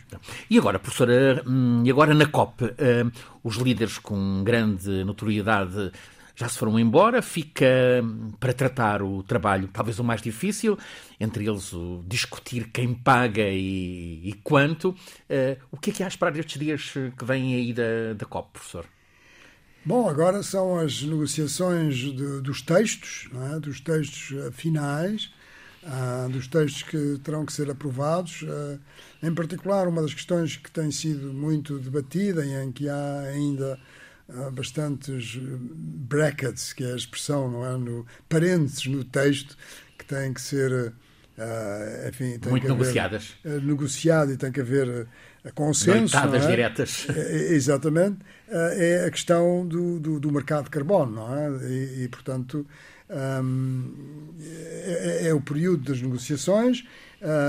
E 0.49 0.57
agora, 0.57 0.79
professora, 0.79 1.43
hum, 1.47 1.83
e 1.85 1.89
agora 1.89 2.13
na 2.13 2.25
COP, 2.25 2.63
hum, 2.63 3.11
os 3.43 3.57
líderes 3.57 3.97
com 3.97 4.43
grande 4.43 5.03
notoriedade 5.03 5.91
já 6.39 6.47
se 6.47 6.57
foram 6.57 6.79
embora, 6.79 7.21
fica 7.21 7.65
hum, 8.01 8.31
para 8.39 8.53
tratar 8.53 9.01
o 9.01 9.21
trabalho 9.23 9.67
talvez 9.73 9.99
o 9.99 10.03
mais 10.05 10.21
difícil, 10.21 10.77
entre 11.19 11.45
eles 11.45 11.73
o 11.73 12.01
discutir 12.07 12.69
quem 12.71 12.93
paga 12.93 13.49
e, 13.49 14.21
e 14.23 14.33
quanto. 14.41 14.95
O 15.69 15.77
que 15.77 15.89
é 15.89 15.93
que 15.93 16.01
há 16.01 16.05
a 16.05 16.07
esperar 16.07 16.37
estes 16.37 16.57
dias 16.57 16.93
que 17.17 17.25
vêm 17.25 17.55
aí 17.55 17.73
da, 17.73 18.13
da 18.15 18.25
COP, 18.25 18.53
professor? 18.53 18.85
Bom, 19.83 20.07
agora 20.07 20.41
são 20.41 20.77
as 20.77 21.01
negociações 21.01 21.95
de, 21.97 22.41
dos 22.41 22.61
textos, 22.61 23.29
é? 23.53 23.59
dos 23.59 23.81
textos 23.81 24.37
eh, 24.37 24.51
finais, 24.51 25.33
ah, 25.83 26.27
dos 26.31 26.47
textos 26.47 26.83
que 26.83 27.19
terão 27.23 27.45
que 27.45 27.51
ser 27.51 27.69
aprovados. 27.69 28.45
Em 29.21 29.33
particular, 29.33 29.87
uma 29.87 30.01
das 30.01 30.13
questões 30.13 30.55
que 30.55 30.71
tem 30.71 30.91
sido 30.91 31.33
muito 31.33 31.79
debatida 31.79 32.45
e 32.45 32.53
em 32.63 32.71
que 32.71 32.87
há 32.87 33.19
ainda 33.33 33.79
ah, 34.31 34.51
bastantes 34.51 35.37
brackets, 35.39 36.73
que 36.73 36.83
é 36.83 36.93
a 36.93 36.95
expressão, 36.95 37.49
não 37.49 37.65
é? 37.65 37.77
No, 37.77 38.05
parênteses 38.27 38.85
no 38.85 39.03
texto, 39.03 39.57
que 39.97 40.05
têm 40.05 40.33
que 40.33 40.41
ser. 40.41 40.93
Uh, 41.37 42.09
enfim, 42.09 42.37
tem 42.37 42.49
muito 42.51 42.63
que 42.63 42.69
negociadas. 42.69 43.37
Haver, 43.45 43.59
uh, 43.59 43.65
negociado 43.65 44.33
e 44.33 44.37
tem 44.37 44.51
que 44.51 44.59
haver 44.59 45.07
uh, 45.45 45.53
consenso. 45.53 46.13
Noitadas 46.15 46.43
é? 46.43 46.47
diretas. 46.47 47.07
É, 47.09 47.53
exatamente. 47.55 48.17
é 48.49 49.05
a 49.07 49.11
questão 49.11 49.65
do, 49.65 49.99
do, 49.99 50.19
do, 50.19 50.31
mercado 50.31 50.65
de 50.65 50.69
carbono, 50.69 51.13
não 51.13 51.37
é? 51.37 51.49
E, 51.65 52.03
e 52.03 52.07
portanto, 52.09 52.67
um, 53.09 54.33
é, 54.39 55.29
é, 55.29 55.33
o 55.33 55.41
período 55.41 55.85
das 55.85 56.01
negociações, 56.01 56.83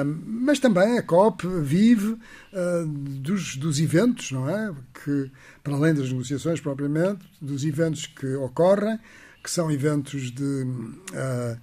mas 0.04 0.58
também 0.58 0.98
a 0.98 1.02
COP 1.02 1.46
vive 1.62 2.12
uh, 2.12 2.86
dos, 2.86 3.56
dos 3.56 3.80
eventos, 3.80 4.32
não 4.32 4.48
é? 4.48 4.74
Que, 5.04 5.30
para 5.62 5.74
além 5.74 5.94
das 5.94 6.10
negociações 6.10 6.60
propriamente, 6.60 7.24
dos 7.40 7.64
eventos 7.64 8.06
que 8.06 8.34
ocorrem, 8.34 8.98
que 9.42 9.50
são 9.50 9.70
eventos 9.70 10.30
de, 10.32 10.42
uh, 10.42 11.58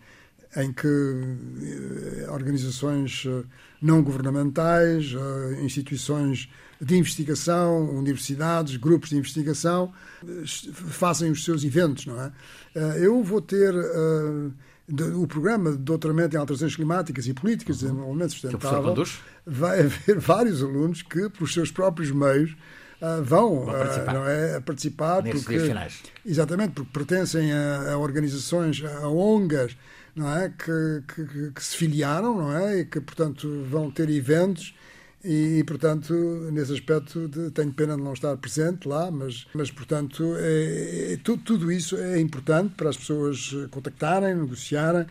em 0.56 0.72
que 0.72 0.88
organizações 2.30 3.26
não 3.82 4.02
governamentais, 4.02 5.14
instituições 5.62 6.50
de 6.82 6.96
investigação, 6.96 7.92
universidades, 7.92 8.78
grupos 8.78 9.10
de 9.10 9.18
investigação, 9.18 9.94
fazem 10.74 11.30
os 11.30 11.44
seus 11.44 11.64
eventos, 11.64 12.08
não 12.08 12.20
é? 12.20 12.32
Eu 12.98 13.22
vou 13.22 13.42
ter 13.42 13.74
o 14.90 15.28
programa 15.28 15.72
de 15.72 15.78
doutoramento 15.78 16.36
em 16.36 16.40
alterações 16.40 16.76
climáticas 16.76 17.28
e 17.28 17.34
políticas 17.34 17.80
de 17.80 17.86
uhum. 17.86 17.92
desenvolvimento 17.92 18.32
sustentável. 18.32 19.06
Vai 19.46 19.80
haver 19.82 20.20
vários 20.20 20.64
alunos 20.64 21.02
que, 21.02 21.30
pelos 21.30 21.54
seus 21.54 21.72
próprios 21.72 22.12
meios, 22.12 22.56
Uh, 23.00 23.24
vão, 23.24 23.64
vão 23.64 23.76
participar. 23.76 24.12
Uh, 24.12 24.18
não 24.18 24.28
é, 24.28 24.60
participar 24.60 25.22
Nesses 25.22 25.44
porque, 25.44 25.72
exatamente 26.26 26.74
porque 26.74 26.92
pertencem 26.92 27.54
a, 27.54 27.92
a, 27.92 27.98
organizações, 28.00 28.84
a 28.84 29.08
ONGs, 29.08 29.78
não 30.16 30.36
é, 30.36 30.50
que, 30.50 31.04
que, 31.08 31.52
que, 31.52 31.64
se 31.64 31.78
filiaram, 31.78 32.36
não 32.36 32.58
é, 32.58 32.80
e 32.80 32.86
que 32.86 33.00
portanto 33.00 33.64
vão 33.70 33.92
ter 33.92 34.10
eventos 34.10 34.74
E, 35.24 35.64
portanto, 35.66 36.14
nesse 36.52 36.74
aspecto, 36.74 37.28
tenho 37.54 37.74
pena 37.74 37.98
de 37.98 38.04
não 38.04 38.14
estar 38.14 38.38
presente 38.38 38.88
lá, 38.88 39.10
mas, 39.10 39.48
mas 39.54 39.72
portanto, 39.72 40.24
é, 40.38 41.14
é, 41.14 41.18
tudo, 41.24 41.42
tudo, 41.44 41.72
isso 41.72 41.98
é 41.98 42.20
importante 42.20 42.76
para 42.76 42.90
as 42.90 42.98
pessoas 42.98 43.54
contactarem, 43.72 44.36
negociarem, 44.36 45.02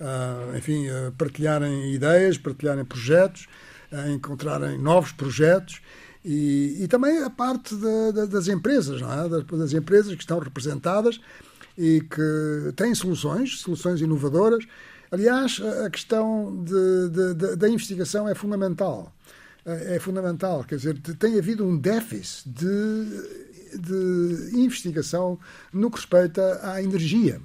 uh, 0.00 0.56
enfim, 0.56 0.86
uh, 0.88 1.12
partilharem 1.12 1.94
ideias, 1.94 2.36
partilharem 2.36 2.84
projetos, 2.84 3.46
uh, 3.90 4.10
encontrarem 4.10 4.78
novos 4.78 5.12
projetos. 5.12 5.80
E, 6.22 6.82
e 6.82 6.88
também 6.88 7.22
a 7.22 7.30
parte 7.30 7.74
de, 7.74 8.12
de, 8.12 8.26
das 8.26 8.48
empresas, 8.48 9.00
é? 9.00 9.28
das, 9.28 9.44
das 9.44 9.72
empresas 9.72 10.14
que 10.14 10.22
estão 10.22 10.38
representadas 10.38 11.20
e 11.76 12.00
que 12.02 12.72
têm 12.76 12.94
soluções, 12.94 13.60
soluções 13.60 14.00
inovadoras. 14.00 14.64
Aliás, 15.10 15.60
a 15.84 15.90
questão 15.90 16.64
de, 16.64 17.08
de, 17.08 17.34
de, 17.34 17.56
da 17.56 17.68
investigação 17.68 18.28
é 18.28 18.34
fundamental. 18.34 19.13
É 19.64 19.98
fundamental. 19.98 20.62
Quer 20.64 20.76
dizer, 20.76 20.98
tem 20.98 21.38
havido 21.38 21.64
um 21.64 21.76
déficit 21.76 22.48
de, 22.48 23.78
de 23.78 24.50
investigação 24.52 25.38
no 25.72 25.90
que 25.90 25.96
respeita 25.96 26.60
à 26.62 26.82
energia. 26.82 27.40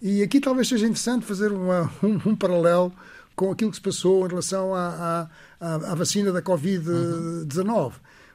E 0.00 0.22
aqui 0.22 0.40
talvez 0.40 0.68
seja 0.68 0.86
interessante 0.86 1.24
fazer 1.24 1.52
uma, 1.52 1.90
um, 2.02 2.30
um, 2.30 2.36
paralelo 2.36 2.92
com 3.36 3.50
aquilo 3.52 3.70
que 3.70 3.76
se 3.76 3.82
passou 3.82 4.26
em 4.26 4.28
relação 4.28 4.74
à, 4.74 5.28
à, 5.60 5.74
à 5.74 5.94
vacina 5.94 6.32
da 6.32 6.42
Covid-19. 6.42 7.68
Uhum. 7.68 7.92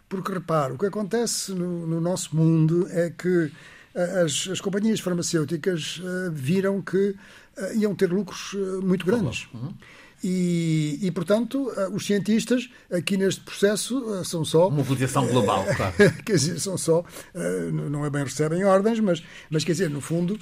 Porque, 0.07 0.31
repare, 0.31 0.73
o 0.73 0.77
que 0.77 0.85
acontece 0.85 1.51
no, 1.51 1.85
no 1.85 1.99
nosso 1.99 2.33
mundo 2.33 2.87
é 2.89 3.09
que 3.09 3.51
as, 4.23 4.47
as 4.51 4.61
companhias 4.61 4.99
farmacêuticas 4.99 5.99
uh, 5.99 6.31
viram 6.31 6.81
que 6.81 7.09
uh, 7.57 7.73
iam 7.75 7.95
ter 7.95 8.11
lucros 8.11 8.53
uh, 8.53 8.81
muito 8.81 9.05
grandes. 9.05 9.47
Uhum. 9.53 9.73
E, 10.23 10.97
e, 11.01 11.11
portanto, 11.11 11.71
os 11.91 12.05
cientistas 12.05 12.69
aqui 12.91 13.17
neste 13.17 13.41
processo 13.41 14.23
são 14.25 14.43
só. 14.43 14.69
Mobilização 14.69 15.27
global, 15.27 15.65
claro. 15.77 15.93
quer 16.25 16.33
dizer, 16.33 16.59
são 16.59 16.77
só. 16.77 17.03
Não 17.91 18.05
é 18.05 18.09
bem 18.09 18.23
recebem 18.23 18.63
ordens, 18.65 18.99
mas, 18.99 19.23
mas 19.49 19.63
quer 19.63 19.73
dizer, 19.73 19.89
no 19.89 20.01
fundo, 20.01 20.39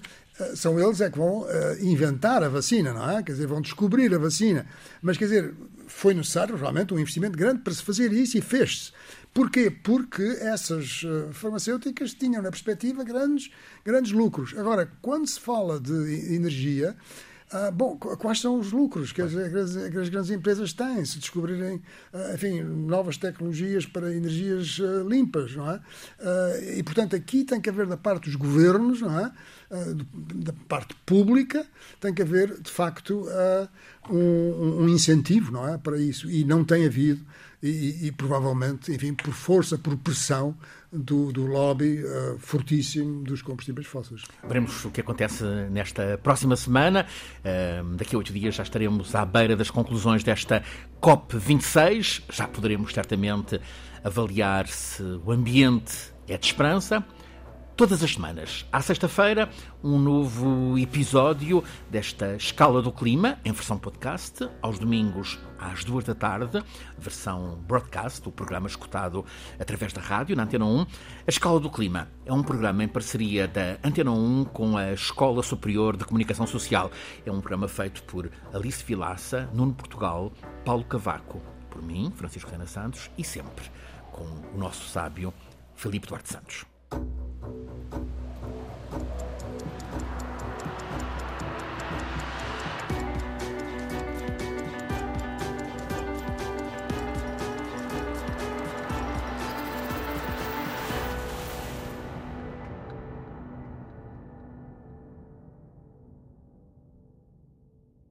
são 0.55 0.79
eles 0.79 1.01
é 1.01 1.09
que 1.09 1.17
vão 1.17 1.45
inventar 1.81 2.41
a 2.41 2.47
vacina, 2.47 2.93
não 2.93 3.09
é? 3.09 3.21
Quer 3.21 3.33
dizer, 3.33 3.47
vão 3.47 3.61
descobrir 3.61 4.13
a 4.15 4.17
vacina. 4.17 4.65
Mas, 5.01 5.17
quer 5.17 5.25
dizer, 5.25 5.53
foi 5.87 6.13
necessário 6.13 6.55
realmente 6.55 6.93
um 6.93 6.99
investimento 6.99 7.37
grande 7.37 7.61
para 7.61 7.73
se 7.73 7.83
fazer 7.83 8.11
isso 8.11 8.37
e 8.37 8.41
fez-se. 8.41 8.91
Porquê? 9.33 9.69
Porque 9.69 10.23
essas 10.39 11.01
eh, 11.05 11.33
farmacêuticas 11.33 12.13
tinham 12.13 12.41
na 12.41 12.49
perspectiva 12.49 13.03
grandes, 13.03 13.51
grandes 13.83 14.13
lucros. 14.13 14.53
Agora, 14.57 14.89
quando 15.01 15.27
se 15.27 15.39
fala 15.39 15.79
de 15.79 16.33
energia, 16.33 16.95
ah, 17.55 17.71
bom, 17.71 17.95
quais 17.95 18.41
são 18.41 18.59
os 18.59 18.73
lucros 18.73 19.13
que 19.13 19.21
as, 19.21 19.31
que 19.31 19.97
as, 19.97 20.09
grandes 20.09 20.29
empresas 20.29 20.73
têm 20.73 21.05
se 21.05 21.19
descobrirem, 21.19 21.81
ah, 22.13 22.33
enfim, 22.33 22.61
novas 22.61 23.15
tecnologias 23.15 23.85
para 23.85 24.13
energias 24.13 24.77
ah, 24.81 25.07
limpas, 25.07 25.55
não 25.55 25.71
é? 25.71 25.79
e, 26.77 26.83
portanto, 26.83 27.15
aqui 27.15 27.45
tem 27.45 27.61
que 27.61 27.69
haver 27.69 27.87
da 27.87 27.95
parte 27.95 28.25
dos 28.25 28.35
governos, 28.35 28.99
não 28.99 29.17
é? 29.17 29.31
da 30.35 30.53
parte 30.67 30.95
pública, 31.05 31.65
tem 32.01 32.13
que 32.13 32.21
haver, 32.21 32.59
de 32.59 32.69
facto, 32.69 33.25
um, 34.09 34.83
um 34.83 34.89
incentivo, 34.89 35.51
não 35.51 35.67
é? 35.67 35.77
Para 35.77 35.97
isso. 35.97 36.29
E 36.29 36.43
não 36.43 36.63
tem 36.63 36.85
havido 36.85 37.21
e, 37.67 38.07
e, 38.07 38.11
provavelmente, 38.11 38.91
enfim, 38.91 39.13
por 39.13 39.33
força, 39.33 39.77
por 39.77 39.97
pressão 39.97 40.55
do, 40.91 41.31
do 41.31 41.45
lobby 41.45 42.03
uh, 42.03 42.37
fortíssimo 42.37 43.23
dos 43.23 43.41
combustíveis 43.41 43.87
fósseis. 43.87 44.21
Veremos 44.43 44.85
o 44.85 44.91
que 44.91 45.01
acontece 45.01 45.43
nesta 45.71 46.17
próxima 46.21 46.55
semana. 46.55 47.05
Uh, 47.39 47.95
daqui 47.95 48.15
a 48.15 48.19
oito 48.19 48.31
dias 48.31 48.55
já 48.55 48.63
estaremos 48.63 49.15
à 49.15 49.25
beira 49.25 49.55
das 49.55 49.69
conclusões 49.69 50.23
desta 50.23 50.63
COP26. 51.01 52.23
Já 52.31 52.47
poderemos 52.47 52.93
certamente 52.93 53.59
avaliar 54.03 54.67
se 54.67 55.01
o 55.03 55.31
ambiente 55.31 56.13
é 56.27 56.37
de 56.37 56.45
esperança 56.45 57.03
Todas 57.75 58.01
as 58.01 58.13
semanas, 58.13 58.65
à 58.71 58.81
sexta-feira, 58.81 59.49
um 59.83 59.99
novo 59.99 60.79
episódio 60.79 61.61
desta 61.89 62.33
Escala 62.37 62.81
do 62.81 62.89
Clima, 62.89 63.37
em 63.43 63.51
versão 63.51 63.77
podcast, 63.77 64.49
aos 64.61 64.79
domingos 64.79 65.37
às 65.59 65.83
duas 65.83 66.05
da 66.05 66.15
tarde, 66.15 66.63
versão 66.97 67.57
broadcast, 67.67 68.29
o 68.29 68.31
programa 68.31 68.67
escutado 68.67 69.25
através 69.59 69.91
da 69.91 69.99
rádio, 69.99 70.37
na 70.37 70.43
Antena 70.43 70.63
1. 70.63 70.81
A 70.81 70.85
Escala 71.27 71.59
do 71.59 71.69
Clima 71.69 72.07
é 72.25 72.31
um 72.31 72.41
programa 72.41 72.81
em 72.81 72.87
parceria 72.87 73.45
da 73.45 73.77
Antena 73.83 74.11
1 74.11 74.45
com 74.45 74.77
a 74.77 74.93
Escola 74.93 75.43
Superior 75.43 75.97
de 75.97 76.05
Comunicação 76.05 76.47
Social. 76.47 76.89
É 77.25 77.31
um 77.31 77.41
programa 77.41 77.67
feito 77.67 78.03
por 78.03 78.31
Alice 78.53 78.85
Vilaça, 78.85 79.49
Nuno 79.53 79.73
Portugal, 79.73 80.31
Paulo 80.63 80.85
Cavaco, 80.85 81.41
por 81.69 81.81
mim, 81.81 82.09
Francisco 82.15 82.49
Reina 82.49 82.67
Santos, 82.67 83.11
e 83.17 83.23
sempre 83.25 83.69
com 84.13 84.23
o 84.53 84.57
nosso 84.57 84.87
sábio 84.87 85.33
Felipe 85.75 86.07
Duarte 86.07 86.31
Santos. 86.31 86.65
Thank 87.45 87.57
you. 87.69 87.84